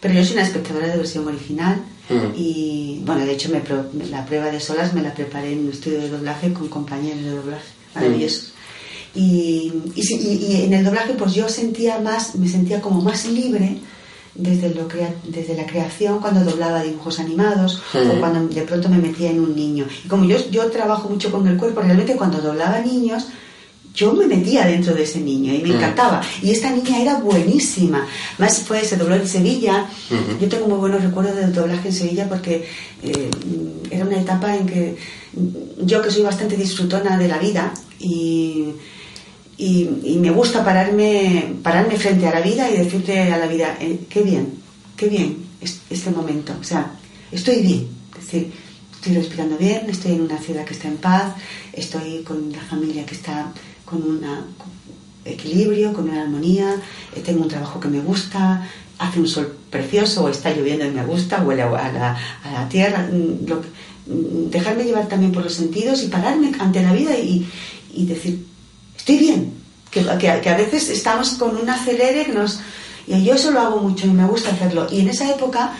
Pero 0.00 0.14
yo 0.14 0.24
soy 0.24 0.34
una 0.34 0.44
espectadora 0.44 0.88
de 0.88 0.96
versión 0.96 1.28
original 1.28 1.82
Mm. 2.10 2.32
Y 2.36 3.02
bueno, 3.04 3.24
de 3.24 3.32
hecho, 3.32 3.50
me, 3.50 3.62
la 4.08 4.26
prueba 4.26 4.46
de 4.46 4.60
solas 4.60 4.92
me 4.92 5.02
la 5.02 5.14
preparé 5.14 5.52
en 5.52 5.60
un 5.60 5.70
estudio 5.70 6.00
de 6.00 6.08
doblaje 6.08 6.52
con 6.52 6.68
compañeros 6.68 7.22
de 7.22 7.30
doblaje 7.30 7.68
maravillosos. 7.94 8.52
Y, 9.14 9.72
y, 9.94 10.62
en 10.64 10.72
el 10.72 10.84
doblaje, 10.84 11.14
pues 11.14 11.34
yo 11.34 11.48
sentía 11.48 11.98
más, 11.98 12.34
me 12.34 12.48
sentía 12.48 12.80
como 12.80 13.00
más 13.00 13.26
libre 13.26 13.78
desde, 14.34 14.74
lo 14.74 14.86
crea- 14.88 15.14
desde 15.28 15.54
la 15.54 15.66
creación, 15.66 16.20
cuando 16.20 16.44
doblaba 16.48 16.82
dibujos 16.82 17.18
animados 17.18 17.82
o 18.16 18.20
cuando 18.20 18.48
de 18.54 18.62
pronto 18.62 18.88
me 18.88 18.98
metía 18.98 19.30
en 19.30 19.40
un 19.40 19.54
niño. 19.56 19.86
Y 20.04 20.08
como 20.08 20.24
yo, 20.24 20.36
yo 20.50 20.70
trabajo 20.70 21.08
mucho 21.08 21.30
con 21.30 21.46
el 21.48 21.56
cuerpo, 21.56 21.80
realmente 21.80 22.16
cuando 22.16 22.38
doblaba 22.40 22.80
niños, 22.80 23.26
yo 23.92 24.12
me 24.12 24.26
metía 24.28 24.64
dentro 24.66 24.94
de 24.94 25.02
ese 25.02 25.18
niño 25.20 25.52
y 25.52 25.58
me 25.62 25.70
encantaba. 25.74 26.22
Y 26.42 26.52
esta 26.52 26.70
niña 26.70 27.02
era 27.02 27.14
buenísima. 27.18 28.06
Más 28.38 28.60
fue, 28.60 28.84
se 28.84 28.96
dobló 28.96 29.16
en 29.16 29.26
Sevilla. 29.26 29.88
Yo 30.40 30.48
tengo 30.48 30.68
muy 30.68 30.78
buenos 30.78 31.02
recuerdos 31.02 31.34
del 31.34 31.52
doblaje 31.52 31.88
en 31.88 31.94
Sevilla 31.94 32.28
porque 32.28 32.68
eh, 33.02 33.30
era 33.90 34.04
una 34.04 34.20
etapa 34.20 34.54
en 34.56 34.66
que 34.66 34.96
yo 35.82 36.00
que 36.02 36.10
soy 36.12 36.22
bastante 36.22 36.56
disfrutona 36.56 37.18
de 37.18 37.26
la 37.26 37.38
vida 37.38 37.74
y, 37.98 38.66
y, 39.68 39.88
y 40.12 40.16
me 40.18 40.30
gusta 40.30 40.64
pararme, 40.64 41.54
pararme 41.62 41.96
frente 41.96 42.26
a 42.26 42.34
la 42.36 42.40
vida 42.40 42.70
y 42.70 42.76
decirte 42.78 43.20
a 43.34 43.36
la 43.38 43.46
vida, 43.46 43.76
eh, 43.80 44.00
qué 44.08 44.22
bien, 44.22 44.44
qué 44.96 45.06
bien 45.08 45.36
es- 45.60 45.80
este 45.90 46.10
momento. 46.10 46.52
O 46.60 46.64
sea, 46.64 46.82
estoy 47.30 47.62
bien. 47.62 47.86
Decir, 48.16 48.52
estoy 48.94 49.14
respirando 49.14 49.56
bien, 49.56 49.80
estoy 49.88 50.12
en 50.12 50.22
una 50.22 50.38
ciudad 50.38 50.64
que 50.64 50.74
está 50.74 50.88
en 50.88 50.96
paz, 50.98 51.34
estoy 51.72 52.22
con 52.22 52.36
una 52.50 52.60
familia 52.60 53.04
que 53.06 53.14
está 53.14 53.52
con 53.84 54.02
un 54.02 54.20
equilibrio, 55.24 55.92
con 55.92 56.08
una 56.08 56.22
armonía, 56.22 56.76
eh, 57.16 57.20
tengo 57.20 57.42
un 57.42 57.48
trabajo 57.48 57.78
que 57.80 57.88
me 57.88 58.00
gusta, 58.00 58.66
hace 58.98 59.20
un 59.20 59.28
sol 59.28 59.56
precioso 59.70 60.24
o 60.24 60.28
está 60.28 60.50
lloviendo 60.54 60.84
y 60.86 60.90
me 60.90 61.04
gusta, 61.04 61.42
huele 61.42 61.62
a 61.62 61.70
la, 61.92 62.18
a 62.44 62.52
la 62.52 62.68
tierra. 62.68 63.08
mm, 63.10 63.46
lo 63.48 63.56
mm, 63.56 64.50
dejarme 64.50 64.84
llevar 64.84 65.08
también 65.08 65.32
por 65.32 65.42
los 65.44 65.54
sentidos 65.54 66.02
y 66.02 66.08
pararme 66.08 66.52
ante 66.58 66.82
la 66.82 66.92
vida 66.92 67.18
y, 67.18 67.46
y 67.94 68.06
decir, 68.06 68.46
estoy 69.00 69.18
bien. 69.18 69.52
Que, 69.90 70.04
que- 70.20 70.50
a 70.50 70.56
veces 70.56 70.88
estamos 70.88 71.30
con 71.30 71.56
un 71.56 71.68
acelere 71.68 72.24
que 72.26 72.32
nos... 72.32 72.60
Y 73.06 73.24
yo 73.24 73.34
eso 73.34 73.50
lo 73.50 73.60
hago 73.60 73.78
mucho 73.80 74.06
y 74.06 74.10
me 74.10 74.24
gusta 74.26 74.50
hacerlo. 74.50 74.86
Y 74.90 75.00
en 75.00 75.08
esa 75.08 75.28
época 75.28 75.72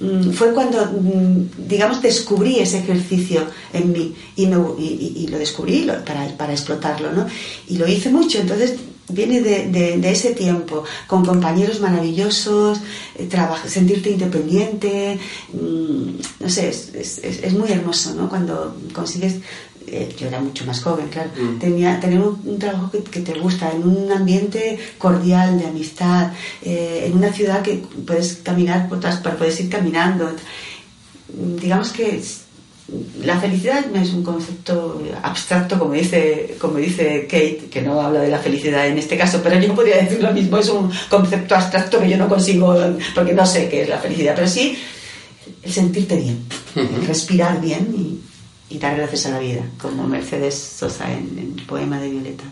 mm, 0.00 0.30
fue 0.32 0.52
cuando, 0.52 0.84
mm, 0.84 1.66
digamos, 1.66 2.02
descubrí 2.02 2.58
ese 2.58 2.80
ejercicio 2.80 3.46
en 3.72 3.92
mí 3.92 4.14
y, 4.36 4.46
me- 4.46 4.74
y- 4.78 5.26
lo 5.28 5.38
descubrí 5.38 5.88
para, 6.04 6.28
para 6.36 6.52
explotarlo, 6.52 7.12
¿no? 7.12 7.26
Y 7.68 7.78
lo 7.78 7.86
hice 7.88 8.10
mucho, 8.10 8.38
entonces 8.38 8.74
viene 9.08 9.40
de, 9.40 9.68
de- 9.70 9.96
ese 10.10 10.34
tiempo, 10.34 10.84
con 11.06 11.24
compañeros 11.24 11.80
maravillosos, 11.80 12.78
eh, 13.14 13.26
traba- 13.30 13.62
sentirte 13.66 14.10
independiente, 14.10 15.18
mm, 15.54 16.06
no 16.40 16.48
sé, 16.50 16.68
es- 16.68 16.90
es- 16.94 17.18
es 17.42 17.52
muy 17.54 17.70
hermoso, 17.72 18.12
¿no? 18.14 18.28
Cuando 18.28 18.76
consigues... 18.92 19.36
eh, 19.86 20.14
yo 20.18 20.26
era 20.28 20.40
mucho 20.40 20.64
más 20.64 20.82
joven, 20.82 21.08
claro. 21.08 21.30
Tenía, 21.60 22.00
tener 22.00 22.20
un, 22.20 22.40
un 22.44 22.58
trabajo 22.58 22.90
que, 22.90 23.02
que 23.02 23.20
te 23.20 23.38
gusta, 23.38 23.70
en 23.70 23.86
un 23.86 24.10
ambiente 24.10 24.78
cordial, 24.98 25.58
de 25.58 25.66
amistad, 25.66 26.32
eh, 26.62 27.04
en 27.06 27.16
una 27.16 27.32
ciudad 27.32 27.62
que 27.62 27.82
puedes 28.06 28.40
caminar 28.42 28.88
por 28.88 29.00
todas 29.00 29.16
partes, 29.16 29.38
puedes 29.38 29.60
ir 29.60 29.70
caminando. 29.70 30.30
Digamos 31.28 31.90
que 31.90 32.20
la 33.22 33.38
felicidad 33.40 33.86
no 33.92 34.00
es 34.00 34.12
un 34.12 34.22
concepto 34.22 35.02
abstracto, 35.22 35.78
como 35.78 35.94
dice, 35.94 36.56
como 36.58 36.78
dice 36.78 37.26
Kate, 37.28 37.68
que 37.70 37.82
no 37.82 38.00
habla 38.00 38.20
de 38.20 38.28
la 38.28 38.38
felicidad 38.38 38.86
en 38.86 38.98
este 38.98 39.16
caso, 39.16 39.40
pero 39.42 39.58
yo 39.60 39.74
podría 39.74 39.96
decir 39.96 40.22
lo 40.22 40.32
mismo, 40.32 40.58
es 40.58 40.68
un 40.68 40.90
concepto 41.08 41.56
abstracto 41.56 41.98
que 41.98 42.08
yo 42.08 42.16
no 42.16 42.28
consigo, 42.28 42.76
porque 43.14 43.32
no 43.32 43.44
sé 43.44 43.68
qué 43.68 43.82
es 43.82 43.88
la 43.88 43.98
felicidad, 43.98 44.34
pero 44.36 44.46
sí 44.46 44.78
el 45.62 45.72
sentirte 45.72 46.16
bien, 46.16 46.44
el 46.76 47.06
respirar 47.06 47.60
bien 47.60 47.92
y, 47.96 48.20
y 48.68 48.78
dar 48.78 48.96
gracias 48.96 49.26
a 49.26 49.30
la 49.30 49.38
vida, 49.38 49.62
como 49.80 50.06
Mercedes 50.08 50.54
Sosa 50.54 51.12
en, 51.12 51.38
en 51.38 51.54
el 51.56 51.66
poema 51.66 52.00
de 52.00 52.10
Violeta. 52.10 52.44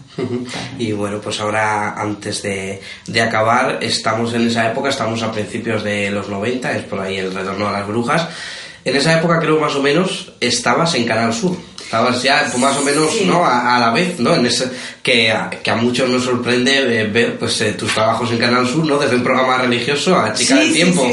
Y 0.79 0.92
bueno, 0.92 1.20
pues 1.20 1.40
ahora 1.40 2.00
antes 2.00 2.42
de, 2.42 2.81
de 3.07 3.22
acabar, 3.22 3.79
estamos 3.83 4.33
en 4.35 4.46
esa 4.46 4.70
época, 4.70 4.90
estamos 4.90 5.22
a 5.22 5.33
principios 5.33 5.83
de 5.83 6.11
los 6.11 6.29
90, 6.29 6.77
es 6.77 6.85
por 6.85 7.00
ahí 7.00 7.16
el 7.16 7.35
retorno 7.35 7.68
a 7.68 7.72
las 7.72 7.87
brujas. 7.87 8.29
En 8.85 8.97
esa 8.97 9.18
época 9.18 9.38
creo 9.40 9.59
más 9.59 9.75
o 9.77 9.83
menos 9.83 10.33
estabas 10.40 10.94
en 10.94 11.05
Canal 11.05 11.33
Sur. 11.33 11.57
Estabas 11.83 12.23
ya 12.23 12.47
pues, 12.51 12.59
más 12.59 12.77
o 12.77 12.83
menos 12.83 13.11
Sí. 13.12 13.25
¿no? 13.27 13.44
a, 13.44 13.77
a 13.77 13.79
la 13.81 13.90
vez, 13.90 14.18
¿no? 14.18 14.35
En 14.35 14.44
ese, 14.47 14.68
que, 15.03 15.31
a, 15.31 15.49
que 15.51 15.70
a 15.70 15.77
muchos 15.77 16.09
nos 16.09 16.25
sorprende 16.25 17.01
eh, 17.01 17.05
ver 17.07 17.38
pues 17.38 17.61
eh, 17.61 17.73
tus 17.75 17.92
trabajos 17.94 18.31
en 18.33 18.38
Canal 18.38 18.66
Sur, 18.66 18.85
¿no? 18.87 18.99
Desde 18.99 19.16
un 19.16 19.23
programa 19.23 19.59
religioso 19.59 20.18
a 20.18 20.33
Chica 20.33 20.55
Sí, 20.57 20.61
del 20.61 20.68
sí, 20.68 20.75
Tiempo. 20.75 21.07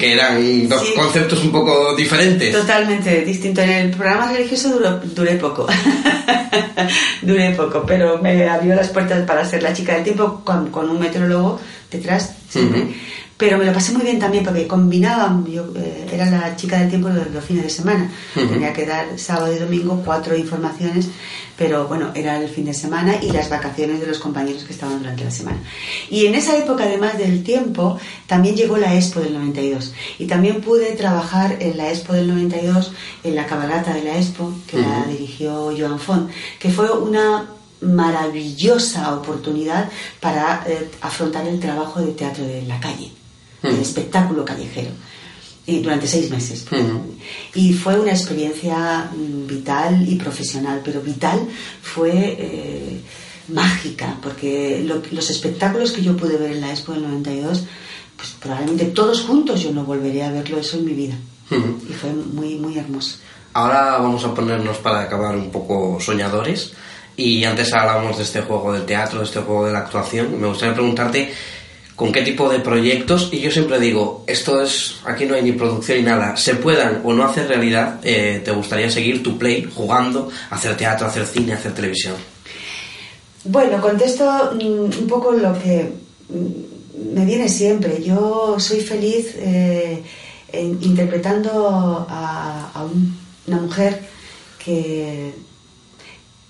Que 0.00 0.12
eran 0.12 0.68
dos 0.68 0.82
conceptos 0.96 1.42
un 1.42 1.52
poco 1.52 1.94
diferentes. 1.96 2.52
Totalmente 2.52 3.24
distinto. 3.24 3.60
En 3.62 3.70
el 3.70 3.90
programa 3.90 4.30
religioso 4.32 4.68
duró- 4.70 5.00
duré 5.02 5.36
poco. 5.36 5.66
duré 7.22 7.50
poco, 7.52 7.84
pero 7.86 8.18
me 8.18 8.48
abrió 8.48 8.74
las 8.74 8.88
puertas 8.88 9.24
para 9.26 9.44
ser 9.44 9.62
la 9.62 9.72
chica 9.72 9.94
del 9.94 10.04
tiempo 10.04 10.42
con, 10.44 10.70
con 10.70 10.88
un 10.90 10.98
meteorólogo 11.00 11.60
detrás. 11.90 12.34
siempre. 12.48 12.82
Ujú. 12.82 12.92
Pero 13.40 13.56
me 13.56 13.64
lo 13.64 13.72
pasé 13.72 13.92
muy 13.92 14.02
bien 14.02 14.18
también 14.18 14.44
porque 14.44 14.66
combinaban, 14.66 15.46
yo 15.46 15.64
eh, 15.74 16.06
era 16.12 16.26
la 16.26 16.54
chica 16.56 16.78
del 16.78 16.90
tiempo 16.90 17.08
los, 17.08 17.30
los 17.30 17.42
fines 17.42 17.64
de 17.64 17.70
semana. 17.70 18.10
Tenía 18.34 18.74
que 18.74 18.84
dar 18.84 19.18
sábado 19.18 19.50
y 19.50 19.58
domingo 19.58 20.02
cuatro 20.04 20.36
informaciones, 20.36 21.08
pero 21.56 21.88
bueno, 21.88 22.10
era 22.14 22.38
el 22.38 22.50
fin 22.50 22.66
de 22.66 22.74
semana 22.74 23.16
y 23.22 23.32
las 23.32 23.48
vacaciones 23.48 23.98
de 23.98 24.06
los 24.06 24.18
compañeros 24.18 24.64
que 24.64 24.74
estaban 24.74 24.98
durante 24.98 25.24
la 25.24 25.30
semana. 25.30 25.58
Y 26.10 26.26
en 26.26 26.34
esa 26.34 26.54
época, 26.58 26.84
además 26.84 27.16
del 27.16 27.42
tiempo, 27.42 27.98
también 28.26 28.56
llegó 28.56 28.76
la 28.76 28.94
Expo 28.94 29.20
del 29.20 29.32
92. 29.32 29.94
Y 30.18 30.26
también 30.26 30.60
pude 30.60 30.92
trabajar 30.92 31.56
en 31.60 31.78
la 31.78 31.88
Expo 31.88 32.12
del 32.12 32.28
92, 32.28 32.92
en 33.24 33.34
la 33.34 33.46
cabalgata 33.46 33.94
de 33.94 34.04
la 34.04 34.18
Expo, 34.18 34.52
que 34.66 34.76
la 34.76 35.06
dirigió 35.06 35.72
Joan 35.76 35.98
Font, 35.98 36.30
que 36.58 36.68
fue 36.68 36.90
una 36.90 37.46
maravillosa 37.80 39.14
oportunidad 39.14 39.88
para 40.20 40.62
eh, 40.66 40.90
afrontar 41.00 41.46
el 41.46 41.58
trabajo 41.58 42.00
de 42.00 42.12
teatro 42.12 42.44
de 42.44 42.62
la 42.62 42.78
calle, 42.78 43.10
el 43.62 43.72
Ujú. 43.72 43.82
espectáculo 43.82 44.44
callejero, 44.44 44.90
y 45.66 45.80
durante 45.80 46.06
seis 46.06 46.30
meses. 46.30 46.66
Ujú. 46.70 47.14
Y 47.54 47.72
fue 47.74 47.98
una 48.00 48.10
experiencia 48.12 49.10
mm, 49.14 49.46
vital 49.46 50.08
y 50.08 50.16
profesional, 50.16 50.80
pero 50.84 51.00
vital 51.02 51.40
fue 51.82 52.10
eh, 52.38 53.00
mágica, 53.48 54.16
porque 54.22 54.82
lo- 54.84 55.02
los 55.12 55.30
espectáculos 55.30 55.92
que 55.92 56.02
yo 56.02 56.16
pude 56.16 56.36
ver 56.36 56.52
en 56.52 56.60
la 56.60 56.70
Expo 56.70 56.92
del 56.92 57.02
92, 57.02 57.64
pues 58.16 58.30
probablemente 58.40 58.86
todos 58.86 59.22
juntos 59.22 59.60
yo 59.62 59.72
no 59.72 59.84
volveré 59.84 60.22
a 60.24 60.30
verlo 60.30 60.58
eso 60.58 60.76
en 60.78 60.84
mi 60.84 60.92
vida. 60.92 61.14
Y 61.50 61.92
fue 61.92 62.12
muy, 62.12 62.54
muy 62.56 62.78
hermoso. 62.78 63.16
Ahora 63.54 63.98
vamos 63.98 64.24
a 64.24 64.32
ponernos 64.32 64.76
para 64.78 65.00
acabar 65.02 65.34
un 65.34 65.50
poco 65.50 65.98
soñadores. 66.00 66.72
Y 67.16 67.42
antes 67.44 67.72
hablábamos 67.72 68.16
de 68.18 68.22
este 68.22 68.40
juego 68.42 68.72
del 68.72 68.86
teatro, 68.86 69.18
de 69.18 69.24
este 69.24 69.40
juego 69.40 69.66
de 69.66 69.72
la 69.72 69.80
actuación. 69.80 70.40
Me 70.40 70.46
gustaría 70.46 70.74
preguntarte 70.74 71.32
con 72.00 72.12
qué 72.12 72.22
tipo 72.22 72.48
de 72.48 72.60
proyectos, 72.60 73.28
y 73.30 73.40
yo 73.40 73.50
siempre 73.50 73.78
digo, 73.78 74.24
esto 74.26 74.62
es, 74.62 74.94
aquí 75.04 75.26
no 75.26 75.34
hay 75.34 75.42
ni 75.42 75.52
producción 75.52 75.98
ni 75.98 76.04
nada, 76.04 76.34
se 76.34 76.54
puedan 76.54 77.02
o 77.04 77.12
no 77.12 77.24
hacer 77.24 77.46
realidad, 77.46 78.00
eh, 78.02 78.40
te 78.42 78.50
gustaría 78.52 78.88
seguir 78.90 79.22
tu 79.22 79.36
play 79.36 79.68
jugando, 79.76 80.30
hacer 80.48 80.74
teatro, 80.78 81.06
hacer 81.06 81.26
cine, 81.26 81.52
hacer 81.52 81.74
televisión. 81.74 82.14
Bueno, 83.44 83.82
contesto 83.82 84.24
mm, 84.54 84.98
un 85.02 85.06
poco 85.06 85.32
lo 85.32 85.52
que 85.60 85.92
mm, 86.30 87.14
me 87.14 87.26
viene 87.26 87.50
siempre. 87.50 88.02
Yo 88.02 88.56
soy 88.58 88.80
feliz 88.80 89.34
eh, 89.36 90.02
interpretando 90.80 92.06
a, 92.08 92.70
a 92.74 92.82
un- 92.84 93.14
una 93.46 93.58
mujer 93.58 94.00
que, 94.64 95.32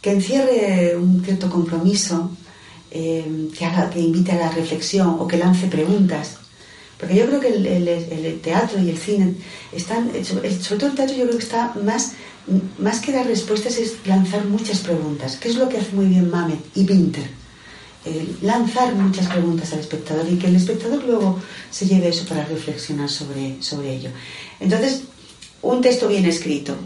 que 0.00 0.10
encierre 0.12 0.96
un 0.96 1.24
cierto 1.24 1.50
compromiso, 1.50 2.30
eh, 2.90 3.48
que, 3.56 4.00
invite 4.00 4.32
a 4.32 4.36
la 4.36 4.50
reflexión 4.50 5.16
o 5.18 5.26
que 5.26 5.38
lance 5.38 5.66
preguntas. 5.66 6.36
Porque 6.98 7.14
yo 7.14 7.26
creo 7.26 7.40
que 7.40 7.48
el, 7.48 8.40
teatro 8.42 8.78
y 8.78 8.90
el 8.90 8.98
cine 8.98 9.34
están, 9.72 10.10
sobre 10.24 10.50
sobre 10.60 10.78
todo 10.78 10.90
el 10.90 10.96
teatro 10.96 11.16
yo 11.16 11.24
creo 11.24 11.38
que 11.38 11.44
está 11.44 11.72
más, 11.82 12.12
más 12.78 13.00
que 13.00 13.12
dar 13.12 13.26
respuestas 13.26 13.78
es 13.78 13.96
lanzar 14.06 14.44
muchas 14.44 14.80
preguntas, 14.80 15.36
que 15.36 15.48
es 15.48 15.56
lo 15.56 15.68
que 15.68 15.78
hace 15.78 15.92
muy 15.92 16.06
bien 16.06 16.30
Mamet 16.30 16.60
y 16.74 16.84
Winter. 16.84 17.24
El 18.04 18.36
lanzar 18.42 18.94
muchas 18.94 19.26
preguntas 19.28 19.72
al 19.72 19.80
espectador 19.80 20.26
y 20.30 20.36
que 20.36 20.48
el 20.48 20.56
espectador 20.56 21.04
luego 21.04 21.38
se 21.70 21.86
lleve 21.86 22.08
eso 22.08 22.26
para 22.26 22.44
reflexionar 22.44 23.08
sobre, 23.08 23.62
sobre 23.62 23.94
ello. 23.94 24.10
Entonces, 24.58 25.02
un 25.62 25.80
texto 25.80 26.08
bien 26.08 26.24
escrito, 26.24 26.76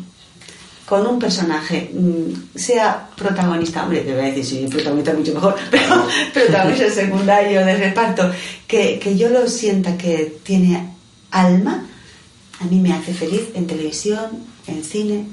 con 0.86 1.06
un 1.06 1.18
personaje, 1.18 1.90
mm, 1.92 2.56
sea 2.58 3.08
protagonista, 3.16 3.82
hombre, 3.82 4.00
te 4.00 4.12
voy 4.12 4.22
a 4.22 4.32
decir, 4.32 4.44
si 4.44 4.66
protagonista 4.66 5.14
mucho 5.14 5.34
mejor, 5.34 5.56
pero 5.70 6.06
protagonista 6.32 6.90
secundario 6.94 7.64
de 7.64 7.76
reparto, 7.76 8.30
que, 8.66 8.98
que 8.98 9.16
yo 9.16 9.30
lo 9.30 9.48
sienta 9.48 9.96
que 9.96 10.38
tiene 10.42 10.90
alma, 11.30 11.86
a 12.60 12.64
mí 12.64 12.80
me 12.80 12.92
hace 12.92 13.14
feliz 13.14 13.48
en 13.54 13.66
televisión, 13.66 14.44
en 14.66 14.84
cine 14.84 15.26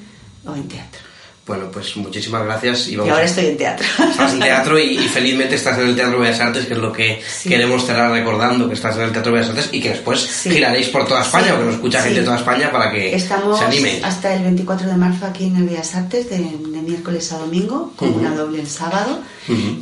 o 0.45 0.55
en 0.55 0.67
teatro. 0.67 1.10
Bueno, 1.51 1.69
pues 1.69 1.97
muchísimas 1.97 2.45
gracias. 2.45 2.87
Y, 2.87 2.95
ahora 2.95 3.25
estoy 3.25 3.47
en 3.47 3.57
teatro. 3.57 3.85
Estás 4.09 4.31
en 4.31 4.39
teatro 4.39 4.79
y, 4.79 4.97
felizmente 5.09 5.55
estás 5.55 5.77
en 5.79 5.89
el 5.89 5.95
Teatro 5.97 6.17
Bellas 6.17 6.39
Artes, 6.39 6.65
que 6.65 6.73
es 6.75 6.79
lo 6.79 6.93
que 6.93 7.21
queremos 7.43 7.85
cerrar 7.85 8.09
recordando, 8.09 8.69
que 8.69 8.75
estás 8.75 8.95
en 8.95 9.01
el 9.01 9.11
Teatro 9.11 9.33
Bellas 9.33 9.49
Artes 9.49 9.67
y 9.73 9.81
que 9.81 9.89
después 9.89 10.25
giraréis 10.43 10.87
por 10.87 11.05
toda 11.05 11.23
España, 11.23 11.49
porque 11.49 11.65
nos 11.65 11.75
escucha 11.75 12.01
gente 12.03 12.19
de 12.19 12.25
toda 12.25 12.37
España 12.37 12.71
para 12.71 12.89
que 12.89 13.13
Estamos 13.13 13.59
se 13.59 13.65
anime. 13.65 13.99
hasta 14.01 14.33
el 14.33 14.43
24 14.43 14.87
de 14.87 14.95
marzo 14.95 15.25
aquí 15.25 15.43
en 15.43 15.57
el 15.57 15.63
Bellas 15.65 15.93
Artes, 15.93 16.29
de, 16.29 16.39
miércoles 16.39 17.33
a 17.33 17.39
domingo, 17.39 17.91
con 17.97 18.13
una 18.13 18.33
doble 18.33 18.61
el 18.61 18.67
sábado. 18.67 19.19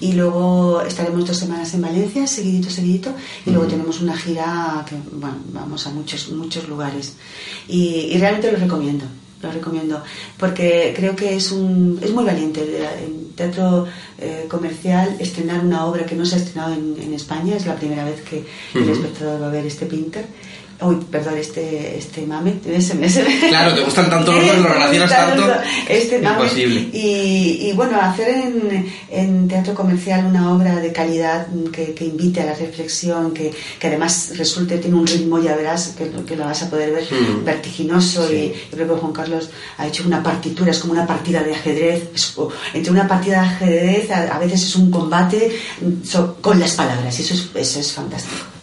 Y 0.02 0.14
luego 0.14 0.82
estaremos 0.82 1.28
dos 1.28 1.38
semanas 1.38 1.72
en 1.76 1.84
Valencia, 1.84 2.26
seguidito, 2.26 2.72
seguidito. 2.72 3.14
Y 3.46 3.52
luego 3.52 3.68
tenemos 3.68 4.02
una 4.02 4.18
gira 4.18 4.84
que, 4.90 4.96
bueno, 5.12 5.38
vamos 5.54 5.86
a 5.86 5.92
muchos, 5.92 6.30
muchos 6.30 6.68
lugares. 6.68 7.14
y 7.68 8.18
realmente 8.18 8.52
lo 8.52 8.58
recomiendo 8.58 9.06
lo 9.42 9.52
recomiendo, 9.52 10.04
porque 10.38 10.94
creo 10.96 11.16
que 11.16 11.36
es, 11.36 11.52
un, 11.52 12.00
es 12.02 12.12
muy 12.12 12.26
valiente 12.26 12.62
en 13.06 13.32
teatro 13.34 13.88
eh, 14.18 14.46
comercial 14.50 15.16
estrenar 15.20 15.64
una 15.66 15.86
obra 15.86 16.06
que 16.06 16.16
no 16.16 16.26
se 16.26 16.36
ha 16.36 16.40
estrenado 16.40 16.74
en, 16.74 16.96
en 17.02 17.14
España, 17.14 17.56
es 17.56 17.66
la 17.66 17.76
primera 17.76 18.04
vez 18.04 18.22
que 18.22 18.46
el 18.76 18.90
espectador 18.90 19.42
va 19.42 19.48
a 19.48 19.52
ver 19.52 19.66
este 19.66 19.86
Pinter 19.86 20.26
Uy, 20.82 20.96
perdón, 21.12 21.38
este, 21.38 21.98
este 21.98 22.26
mame. 22.26 22.56
Claro, 23.50 23.76
te 23.76 23.82
gustan 23.82 24.10
tanto 24.10 24.32
los 24.32 24.46
dos, 24.46 24.60
lo 24.60 24.68
relacionas 24.70 25.10
tanto. 25.10 25.44
Este 25.90 26.20
mame. 26.20 26.44
Imposible. 26.44 26.80
Y, 26.94 27.68
y, 27.70 27.74
bueno, 27.74 28.00
hacer 28.00 28.30
en, 28.30 28.94
en, 29.10 29.48
teatro 29.50 29.74
comercial 29.74 30.26
una 30.26 30.54
obra 30.54 30.78
de 30.78 30.94
calidad 30.94 31.48
que, 31.74 31.94
que 31.94 32.06
invite 32.06 32.42
a 32.42 32.46
la 32.46 32.54
reflexión, 32.54 33.34
que, 33.34 33.52
que, 33.78 33.88
además 33.88 34.32
resulte, 34.38 34.78
tiene 34.78 34.96
un 34.96 35.06
ritmo, 35.06 35.40
ya 35.40 35.54
verás, 35.54 35.96
que, 35.98 36.10
que 36.24 36.38
lo 36.38 36.46
vas 36.46 36.64
a 36.64 36.70
poder 36.70 36.94
ver, 36.94 37.04
hmm. 37.04 37.44
vertiginoso. 37.44 38.32
Y 38.32 38.54
yo 38.72 38.78
creo 38.78 38.96
que 38.96 39.02
Juan 39.02 39.12
Carlos 39.12 39.50
ha 39.78 39.86
hecho 39.86 40.04
una 40.06 40.24
partitura, 40.24 40.72
es 40.72 40.80
como 40.80 40.94
una 40.94 41.06
partida 41.06 41.44
de 41.44 41.56
ajedrez. 41.56 42.10
entre 42.74 42.92
una 42.92 43.06
partida 43.06 43.42
de 43.42 43.48
ajedrez, 43.48 44.12
a, 44.12 44.40
veces 44.40 44.64
es 44.64 44.76
un 44.78 44.90
combate 44.90 45.52
con 46.40 46.58
las 46.58 46.72
palabras, 46.72 47.20
y 47.20 47.24
eso 47.24 47.34
es, 47.34 47.50
eso 47.54 47.80
es 47.82 47.92
fantástico. 47.92 48.59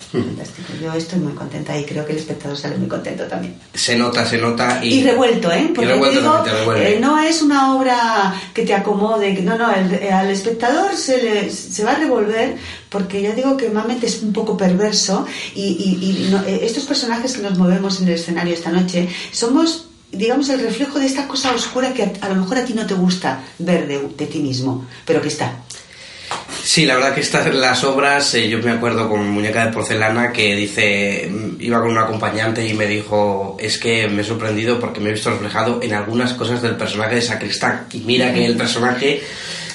Yo 0.82 0.92
estoy 0.92 1.18
muy 1.18 1.32
contenta 1.32 1.78
y 1.78 1.84
creo 1.84 2.04
que 2.04 2.12
el 2.12 2.18
espectador 2.18 2.56
sale 2.56 2.76
muy 2.76 2.88
contento 2.88 3.24
también. 3.24 3.56
Se 3.74 3.96
nota, 3.96 4.26
se 4.26 4.38
nota. 4.38 4.80
Y, 4.84 5.02
revuelto, 5.02 5.50
¿eh? 5.52 5.70
Porque 5.74 5.92
digo, 5.94 6.44
eh, 6.76 6.98
no 7.00 7.18
es 7.18 7.42
una 7.42 7.74
obra 7.76 8.34
que 8.54 8.64
te 8.64 8.74
acomode, 8.74 9.32
no, 9.42 9.56
no, 9.56 9.66
al 9.66 10.30
espectador 10.30 10.96
se, 10.96 11.22
le, 11.22 11.50
se 11.50 11.84
va 11.84 11.92
a 11.92 11.98
revolver 11.98 12.56
porque 12.88 13.22
ya 13.22 13.32
digo 13.34 13.56
que 13.56 13.68
Mamet 13.68 14.02
es 14.04 14.22
un 14.22 14.32
poco 14.32 14.56
perverso 14.56 15.26
y, 15.54 16.30
eh, 16.46 16.60
estos 16.62 16.84
personajes 16.84 17.34
que 17.34 17.42
nos 17.42 17.58
movemos 17.58 18.00
en 18.00 18.08
el 18.08 18.14
escenario 18.14 18.54
esta 18.54 18.70
noche 18.70 19.08
somos 19.32 19.86
digamos, 20.12 20.48
el 20.48 20.60
reflejo 20.60 20.98
de 20.98 21.06
esta 21.06 21.26
cosa 21.28 21.52
oscura 21.52 21.92
que 21.92 22.12
a, 22.20 22.28
lo 22.28 22.36
mejor 22.36 22.58
a 22.58 22.64
ti 22.64 22.72
no 22.72 22.86
te 22.86 22.94
gusta 22.94 23.42
ver 23.58 23.86
de, 23.86 24.08
de 24.16 24.26
ti 24.26 24.38
mismo, 24.38 24.86
pero 25.04 25.20
que 25.20 25.28
está. 25.28 25.52
Sí, 26.66 26.84
la 26.84 26.96
verdad 26.96 27.14
que 27.14 27.20
estas 27.20 27.54
las 27.54 27.84
obras, 27.84 28.34
eh, 28.34 28.48
yo 28.48 28.58
me 28.58 28.72
acuerdo 28.72 29.08
con 29.08 29.30
Muñeca 29.30 29.64
de 29.64 29.72
Porcelana 29.72 30.32
que 30.32 30.56
dice, 30.56 31.30
iba 31.60 31.80
con 31.80 31.92
un 31.92 31.98
acompañante 31.98 32.66
y 32.66 32.74
me 32.74 32.88
dijo, 32.88 33.56
es 33.60 33.78
que 33.78 34.08
me 34.08 34.22
he 34.22 34.24
sorprendido 34.24 34.80
porque 34.80 34.98
me 34.98 35.10
he 35.10 35.12
visto 35.12 35.30
reflejado 35.30 35.80
en 35.80 35.94
algunas 35.94 36.32
cosas 36.32 36.62
del 36.62 36.74
personaje 36.74 37.14
de 37.14 37.22
Sacristán. 37.22 37.86
Y 37.92 38.00
mira 38.00 38.34
que 38.34 38.44
el 38.44 38.56
personaje 38.56 39.22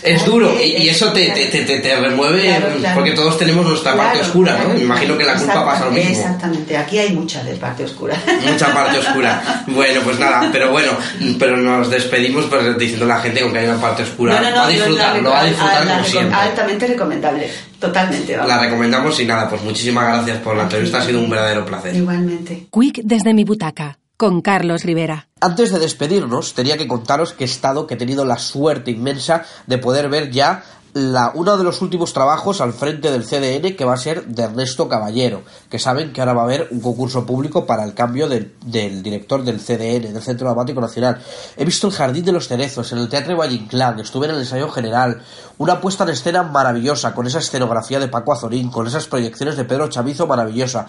es 0.04 0.26
duro 0.26 0.52
y, 0.62 0.90
eso 0.90 1.12
te, 1.12 1.30
te, 1.32 1.46
te, 1.48 1.80
te 1.80 1.96
remueve 2.00 2.60
porque 2.94 3.12
todos 3.12 3.38
tenemos 3.38 3.66
nuestra 3.66 3.96
parte 3.96 4.20
oscura, 4.20 4.58
¿no? 4.64 4.74
Me 4.74 4.82
imagino 4.82 5.18
que 5.18 5.24
la 5.24 5.36
culpa 5.36 5.66
pasa 5.66 5.86
lo 5.86 5.92
mismo. 5.92 6.10
Exactamente, 6.10 6.78
aquí 6.78 7.00
hay 7.00 7.14
mucha 7.14 7.44
de 7.44 7.56
parte 7.56 7.84
oscura. 7.84 8.18
Mucha 8.50 8.74
parte 8.74 9.00
oscura. 9.00 9.64
Bueno, 9.68 10.02
pues 10.04 10.20
nada, 10.20 10.50
pero 10.52 10.72
bueno, 10.72 10.92
pero 11.40 11.58
nos 11.58 11.90
despedimos 11.90 12.46
pues, 12.46 12.78
diciendo 12.78 13.06
a 13.06 13.10
la 13.10 13.20
gente 13.20 13.42
con 13.42 13.52
que 13.54 13.60
hay 13.60 13.68
una 13.68 13.80
parte 13.80 14.04
oscura. 14.04 14.40
No, 14.40 14.56
va 14.56 14.66
a 14.66 14.70
disfrutar, 14.70 15.26
va 15.26 15.42
a 15.42 15.46
disfrutar 15.46 15.88
como 15.88 16.04
siempre. 16.04 16.36
Altamente 16.36 16.88
recomendable, 16.88 17.50
totalmente. 17.80 18.38
La 18.38 18.60
recomendamos 18.60 19.20
y 19.20 19.26
nada, 19.26 19.50
pues 19.50 19.62
muchísimas 19.62 20.08
gracias 20.08 20.38
por 20.40 20.56
la 20.56 20.64
entrevista, 20.64 21.00
ha 21.00 21.06
sido 21.06 21.20
un 21.20 21.30
verdadero 21.30 21.66
placer. 21.66 21.96
Igualmente. 21.96 22.68
Quick 22.72 23.02
desde 23.04 23.34
mi 23.34 23.44
butaca 23.44 24.01
con 24.22 24.42
Carlos 24.42 24.84
Rivera. 24.84 25.30
Antes 25.40 25.72
de 25.72 25.80
despedirnos, 25.80 26.54
tenía 26.54 26.78
que 26.78 26.88
contaros 26.88 27.34
que 27.34 27.44
he 27.44 27.48
estado, 27.48 27.88
que 27.88 27.96
he 27.96 27.98
tenido 27.98 28.24
la 28.24 28.38
suerte 28.38 28.92
inmensa 28.92 29.46
de 29.66 29.80
poder 29.80 30.10
ver 30.10 30.30
ya 30.30 30.64
la, 30.94 31.32
uno 31.34 31.58
de 31.58 31.64
los 31.64 31.82
últimos 31.82 32.14
trabajos 32.14 32.62
al 32.62 32.74
frente 32.74 33.10
del 33.10 33.26
CDN 33.26 33.76
que 33.76 33.84
va 33.84 33.96
a 33.96 33.98
ser 33.98 34.28
de 34.28 34.44
Ernesto 34.44 34.88
Caballero, 34.88 35.42
que 35.72 35.80
saben 35.80 36.14
que 36.14 36.22
ahora 36.22 36.34
va 36.34 36.42
a 36.42 36.46
haber 36.46 36.68
un 36.70 36.82
concurso 36.82 37.26
público 37.26 37.66
para 37.66 37.84
el 37.84 37.96
cambio 37.96 38.30
del, 38.30 38.54
director 39.02 39.44
del 39.44 39.60
CDN, 39.60 40.14
del 40.14 40.22
Centro 40.22 40.46
Dramático 40.46 40.82
Nacional. 40.82 41.20
He 41.58 41.66
visto 41.66 41.88
el 41.88 41.94
Jardín 41.94 42.24
de 42.24 42.32
los 42.32 42.48
Cerezos 42.48 42.92
en 42.92 43.00
el 43.00 43.10
Teatro 43.10 43.36
Valle 43.36 43.66
estuve 44.04 44.28
en 44.28 44.34
el 44.34 44.42
ensayo 44.42 44.70
general, 44.70 45.24
una 45.58 45.82
puesta 45.82 46.04
en 46.04 46.12
escena 46.12 46.44
maravillosa, 46.44 47.16
con 47.16 47.26
esa 47.26 47.40
escenografía 47.40 48.00
de 48.00 48.08
Paco 48.08 48.34
Azorín, 48.34 48.70
con 48.70 48.86
esas 48.86 49.08
proyecciones 49.08 49.58
de 49.58 49.66
Pedro 49.66 49.90
Chavizo 49.90 50.28
maravillosa. 50.28 50.86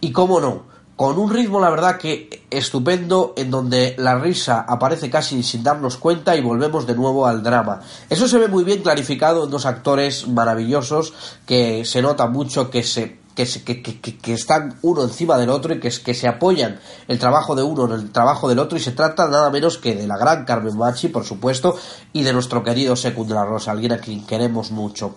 Y 0.00 0.12
cómo 0.12 0.40
no, 0.40 0.75
con 0.96 1.18
un 1.18 1.30
ritmo 1.30 1.60
la 1.60 1.70
verdad 1.70 1.98
que 1.98 2.46
estupendo 2.50 3.34
en 3.36 3.50
donde 3.50 3.94
la 3.98 4.18
risa 4.18 4.64
aparece 4.66 5.10
casi 5.10 5.42
sin 5.42 5.62
darnos 5.62 5.98
cuenta 5.98 6.34
y 6.36 6.40
volvemos 6.40 6.86
de 6.86 6.94
nuevo 6.94 7.26
al 7.26 7.42
drama. 7.42 7.82
Eso 8.08 8.26
se 8.26 8.38
ve 8.38 8.48
muy 8.48 8.64
bien 8.64 8.82
clarificado 8.82 9.44
en 9.44 9.50
dos 9.50 9.66
actores 9.66 10.26
maravillosos 10.26 11.12
que 11.44 11.84
se 11.84 12.00
nota 12.00 12.26
mucho 12.26 12.70
que 12.70 12.82
se 12.82 13.26
que, 13.36 13.44
que, 13.44 14.00
que, 14.00 14.16
que, 14.16 14.32
están 14.32 14.78
uno 14.80 15.02
encima 15.02 15.36
del 15.36 15.50
otro 15.50 15.74
y 15.74 15.78
que, 15.78 15.90
que 15.90 16.14
se 16.14 16.26
apoyan 16.26 16.80
el 17.06 17.18
trabajo 17.18 17.54
de 17.54 17.62
uno 17.62 17.84
en 17.84 17.92
el 17.92 18.10
trabajo 18.10 18.48
del 18.48 18.58
otro 18.58 18.78
y 18.78 18.80
se 18.80 18.92
trata 18.92 19.28
nada 19.28 19.50
menos 19.50 19.76
que 19.76 19.94
de 19.94 20.06
la 20.06 20.16
gran 20.16 20.46
Carmen 20.46 20.74
Machi, 20.76 21.08
por 21.08 21.24
supuesto, 21.24 21.76
y 22.14 22.22
de 22.22 22.32
nuestro 22.32 22.64
querido 22.64 22.96
Secundra 22.96 23.44
Rosa, 23.44 23.72
alguien 23.72 23.92
a 23.92 23.98
quien 23.98 24.24
queremos 24.24 24.70
mucho. 24.70 25.16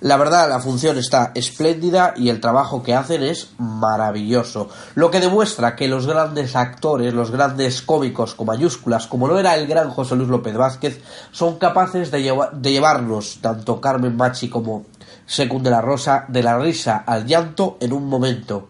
La 0.00 0.16
verdad, 0.16 0.48
la 0.48 0.60
función 0.60 0.98
está 0.98 1.32
espléndida 1.34 2.14
y 2.16 2.28
el 2.28 2.40
trabajo 2.40 2.82
que 2.82 2.94
hacen 2.94 3.22
es 3.22 3.50
maravilloso. 3.58 4.68
Lo 4.94 5.10
que 5.10 5.20
demuestra 5.20 5.74
que 5.74 5.88
los 5.88 6.06
grandes 6.06 6.54
actores, 6.54 7.14
los 7.14 7.30
grandes 7.30 7.80
cómicos 7.82 8.34
con 8.34 8.46
mayúsculas, 8.46 9.06
como 9.06 9.26
lo 9.26 9.38
era 9.38 9.54
el 9.54 9.66
gran 9.66 9.90
José 9.90 10.16
Luis 10.16 10.28
López 10.28 10.54
Vázquez, 10.54 11.00
son 11.32 11.58
capaces 11.58 12.10
de, 12.10 12.32
de 12.52 12.72
llevarnos, 12.72 13.38
tanto 13.40 13.80
Carmen 13.80 14.16
Machi 14.16 14.48
como 14.50 14.84
Secund 15.24 15.66
la 15.66 15.80
Rosa, 15.80 16.24
de 16.28 16.42
la 16.42 16.58
risa 16.58 17.04
al 17.06 17.26
llanto 17.26 17.78
en 17.80 17.92
un 17.92 18.06
momento. 18.06 18.68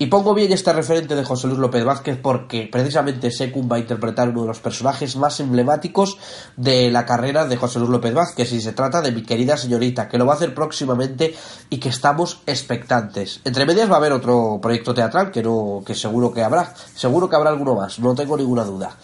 Y 0.00 0.06
pongo 0.06 0.32
bien 0.32 0.52
este 0.52 0.72
referente 0.72 1.16
de 1.16 1.24
José 1.24 1.48
Luis 1.48 1.58
López 1.58 1.84
Vázquez 1.84 2.20
porque 2.22 2.68
precisamente 2.70 3.32
Secund 3.32 3.70
va 3.70 3.76
a 3.76 3.80
interpretar 3.80 4.28
uno 4.28 4.42
de 4.42 4.46
los 4.46 4.60
personajes 4.60 5.16
más 5.16 5.40
emblemáticos 5.40 6.18
de 6.56 6.88
la 6.92 7.04
carrera 7.04 7.46
de 7.46 7.56
José 7.56 7.80
Luis 7.80 7.90
López 7.90 8.14
Vázquez 8.14 8.52
y 8.52 8.60
se 8.60 8.72
trata 8.72 9.00
de 9.00 9.10
mi 9.10 9.22
querida 9.22 9.56
señorita, 9.56 10.08
que 10.08 10.16
lo 10.16 10.24
va 10.24 10.34
a 10.34 10.36
hacer 10.36 10.54
próximamente 10.54 11.34
y 11.68 11.78
que 11.78 11.88
estamos 11.88 12.42
expectantes. 12.46 13.40
Entre 13.44 13.66
medias 13.66 13.90
va 13.90 13.94
a 13.94 13.98
haber 13.98 14.12
otro 14.12 14.60
proyecto 14.62 14.94
teatral 14.94 15.32
que 15.32 15.42
no, 15.42 15.82
que 15.84 15.96
seguro 15.96 16.32
que 16.32 16.44
habrá, 16.44 16.72
seguro 16.94 17.28
que 17.28 17.34
habrá 17.34 17.50
alguno 17.50 17.74
más, 17.74 17.98
no 17.98 18.14
tengo 18.14 18.36
ninguna 18.36 18.62
duda. 18.62 18.96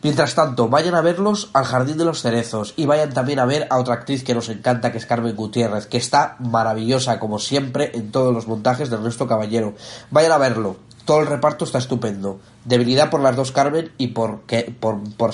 Mientras 0.00 0.36
tanto, 0.36 0.68
vayan 0.68 0.94
a 0.94 1.00
verlos 1.00 1.50
al 1.54 1.64
Jardín 1.64 1.98
de 1.98 2.04
los 2.04 2.22
Cerezos 2.22 2.72
y 2.76 2.86
vayan 2.86 3.12
también 3.12 3.40
a 3.40 3.46
ver 3.46 3.66
a 3.68 3.78
otra 3.78 3.94
actriz 3.94 4.22
que 4.22 4.32
nos 4.32 4.48
encanta, 4.48 4.92
que 4.92 4.98
es 4.98 5.06
Carmen 5.06 5.34
Gutiérrez, 5.34 5.86
que 5.86 5.96
está 5.96 6.36
maravillosa, 6.38 7.18
como 7.18 7.40
siempre, 7.40 7.90
en 7.94 8.12
todos 8.12 8.32
los 8.32 8.46
montajes 8.46 8.90
de 8.90 8.96
Ernesto 8.96 9.26
Caballero. 9.26 9.74
Vayan 10.12 10.32
a 10.32 10.38
verlo. 10.38 10.76
Todo 11.04 11.20
el 11.20 11.26
reparto 11.26 11.64
está 11.64 11.78
estupendo. 11.78 12.38
Debilidad 12.64 13.10
por 13.10 13.20
las 13.20 13.34
dos 13.34 13.50
Carmen 13.50 13.90
y 13.98 14.08
por, 14.08 14.42
que, 14.42 14.72
por, 14.78 15.02
por 15.16 15.32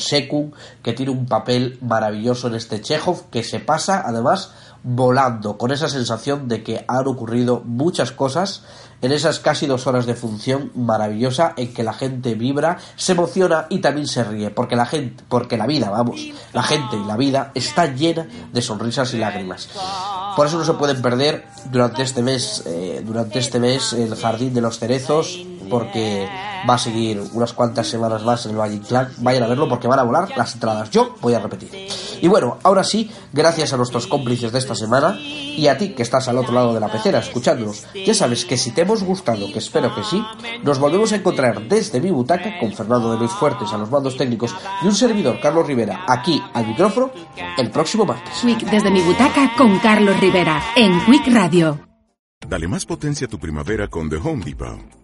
que 0.83 0.93
tiene 0.95 1.13
un 1.13 1.27
papel 1.27 1.79
maravilloso 1.83 2.47
en 2.49 2.55
este 2.55 2.81
Chekhov, 2.81 3.29
que 3.29 3.43
se 3.43 3.61
pasa, 3.61 4.03
además, 4.07 4.53
volando, 4.85 5.57
con 5.57 5.73
esa 5.73 5.89
sensación 5.89 6.47
de 6.47 6.63
que 6.63 6.85
han 6.87 7.09
ocurrido 7.09 7.63
muchas 7.65 8.13
cosas 8.13 8.63
en 9.01 9.13
esas 9.13 9.39
casi 9.39 9.67
dos 9.67 9.87
horas 9.87 10.07
de 10.07 10.15
función 10.15 10.71
maravillosa 10.75 11.55
en 11.57 11.75
que 11.75 11.83
la 11.83 11.93
gente 11.93 12.35
vibra, 12.35 12.79
se 12.97 13.13
emociona 13.13 13.67
y 13.69 13.81
también 13.81 14.07
se 14.07 14.25
ríe, 14.25 14.51
porque 14.51 14.77
la 14.77 14.87
gente, 14.87 15.25
porque 15.29 15.57
la 15.57 15.67
vida, 15.67 15.91
vamos, 15.91 16.21
la 16.53 16.63
gente 16.63 16.97
y 16.97 17.05
la 17.05 17.17
vida 17.17 17.51
está 17.55 17.87
llena 17.87 18.29
de 18.53 18.63
sonrisas 18.63 19.13
y 19.15 19.19
lágrimas. 19.19 19.69
Por 20.37 20.47
eso 20.47 20.59
no 20.59 20.65
se 20.65 20.75
pueden 20.75 21.01
perder 21.03 21.47
durante 21.71 22.03
este 22.03 22.23
mes, 22.23 22.63
eh, 22.67 23.03
durante 23.05 23.39
este 23.39 23.61
mes 23.61 23.93
el 23.93 24.15
Jardín 24.17 24.55
de 24.55 24.61
los 24.61 24.79
Cerezos, 24.79 25.39
porque 25.69 26.29
va 26.69 26.75
a 26.75 26.79
seguir 26.79 27.23
unas 27.33 27.53
cuantas 27.53 27.87
semanas 27.87 28.23
más 28.25 28.45
en 28.47 28.53
el 28.53 28.59
Valle 28.59 28.77
Inclán. 28.77 29.09
Vayan 29.19 29.43
a 29.43 29.47
verlo 29.47 29.69
porque 29.69 29.89
van 29.89 29.99
a 29.99 30.05
volar 30.05 30.29
las 30.37 30.55
entradas. 30.55 30.91
Yo 30.91 31.15
voy 31.21 31.35
a 31.35 31.41
repetir. 31.41 31.71
Y 32.21 32.29
bueno, 32.29 32.59
ahora 32.63 32.85
sí, 32.85 33.11
gracias 33.33 33.73
a 33.73 33.77
nuestros 33.77 34.07
cómplices 34.07 34.53
de 34.53 34.59
esta 34.59 34.75
semana 34.75 35.19
y 35.19 35.67
a 35.69 35.79
ti 35.79 35.91
que 35.91 36.03
estás 36.03 36.29
al 36.29 36.39
otro 36.39 36.53
lado 36.53 36.75
de 36.75 36.81
la 36.81 36.91
pecera 36.91 37.19
escuchándonos, 37.19 37.87
ya 37.95 38.15
sabes 38.15 38.45
que 38.45 38.57
si 38.57 38.73
te 38.73 38.83
hemos 38.83 39.03
gustado, 39.03 39.47
que 39.53 39.59
espero 39.59 39.95
que 39.95 40.03
sí, 40.03 40.23
nos 40.63 40.79
volvemos 40.79 41.13
a 41.13 41.17
encontrar 41.17 41.69
desde 41.69 42.01
mi 42.01 42.11
butaca 42.11 42.59
con 42.59 42.73
Fernando 42.73 43.13
de 43.13 43.19
Luis 43.19 43.33
Fuertes 43.33 43.73
a 43.73 43.79
los 43.79 43.91
mandos 43.91 44.17
técnicos 44.17 44.55
y 44.83 44.87
un 44.87 44.95
servidor, 44.95 45.39
Carlos 45.41 45.67
Rivera, 45.67 46.05
aquí 46.09 46.43
al 46.53 46.67
micrófono 46.67 47.11
el 47.59 47.71
próximo 47.71 48.05
martes. 48.05 48.41
Quick 48.41 48.71
desde 48.71 48.91
mi 48.91 49.01
butaca 49.03 49.53
con 49.57 49.79
Carlos 49.79 50.19
Rivera 50.21 50.63
en 50.77 51.05
Quick 51.05 51.29
Radio. 51.29 51.81
Dale 52.47 52.69
más 52.69 52.85
potencia 52.85 53.27
a 53.27 53.31
tu 53.31 53.39
primavera 53.39 53.89
con 53.89 54.11
The 54.11 54.17
Home 54.17 54.45
Depot. 54.45 55.04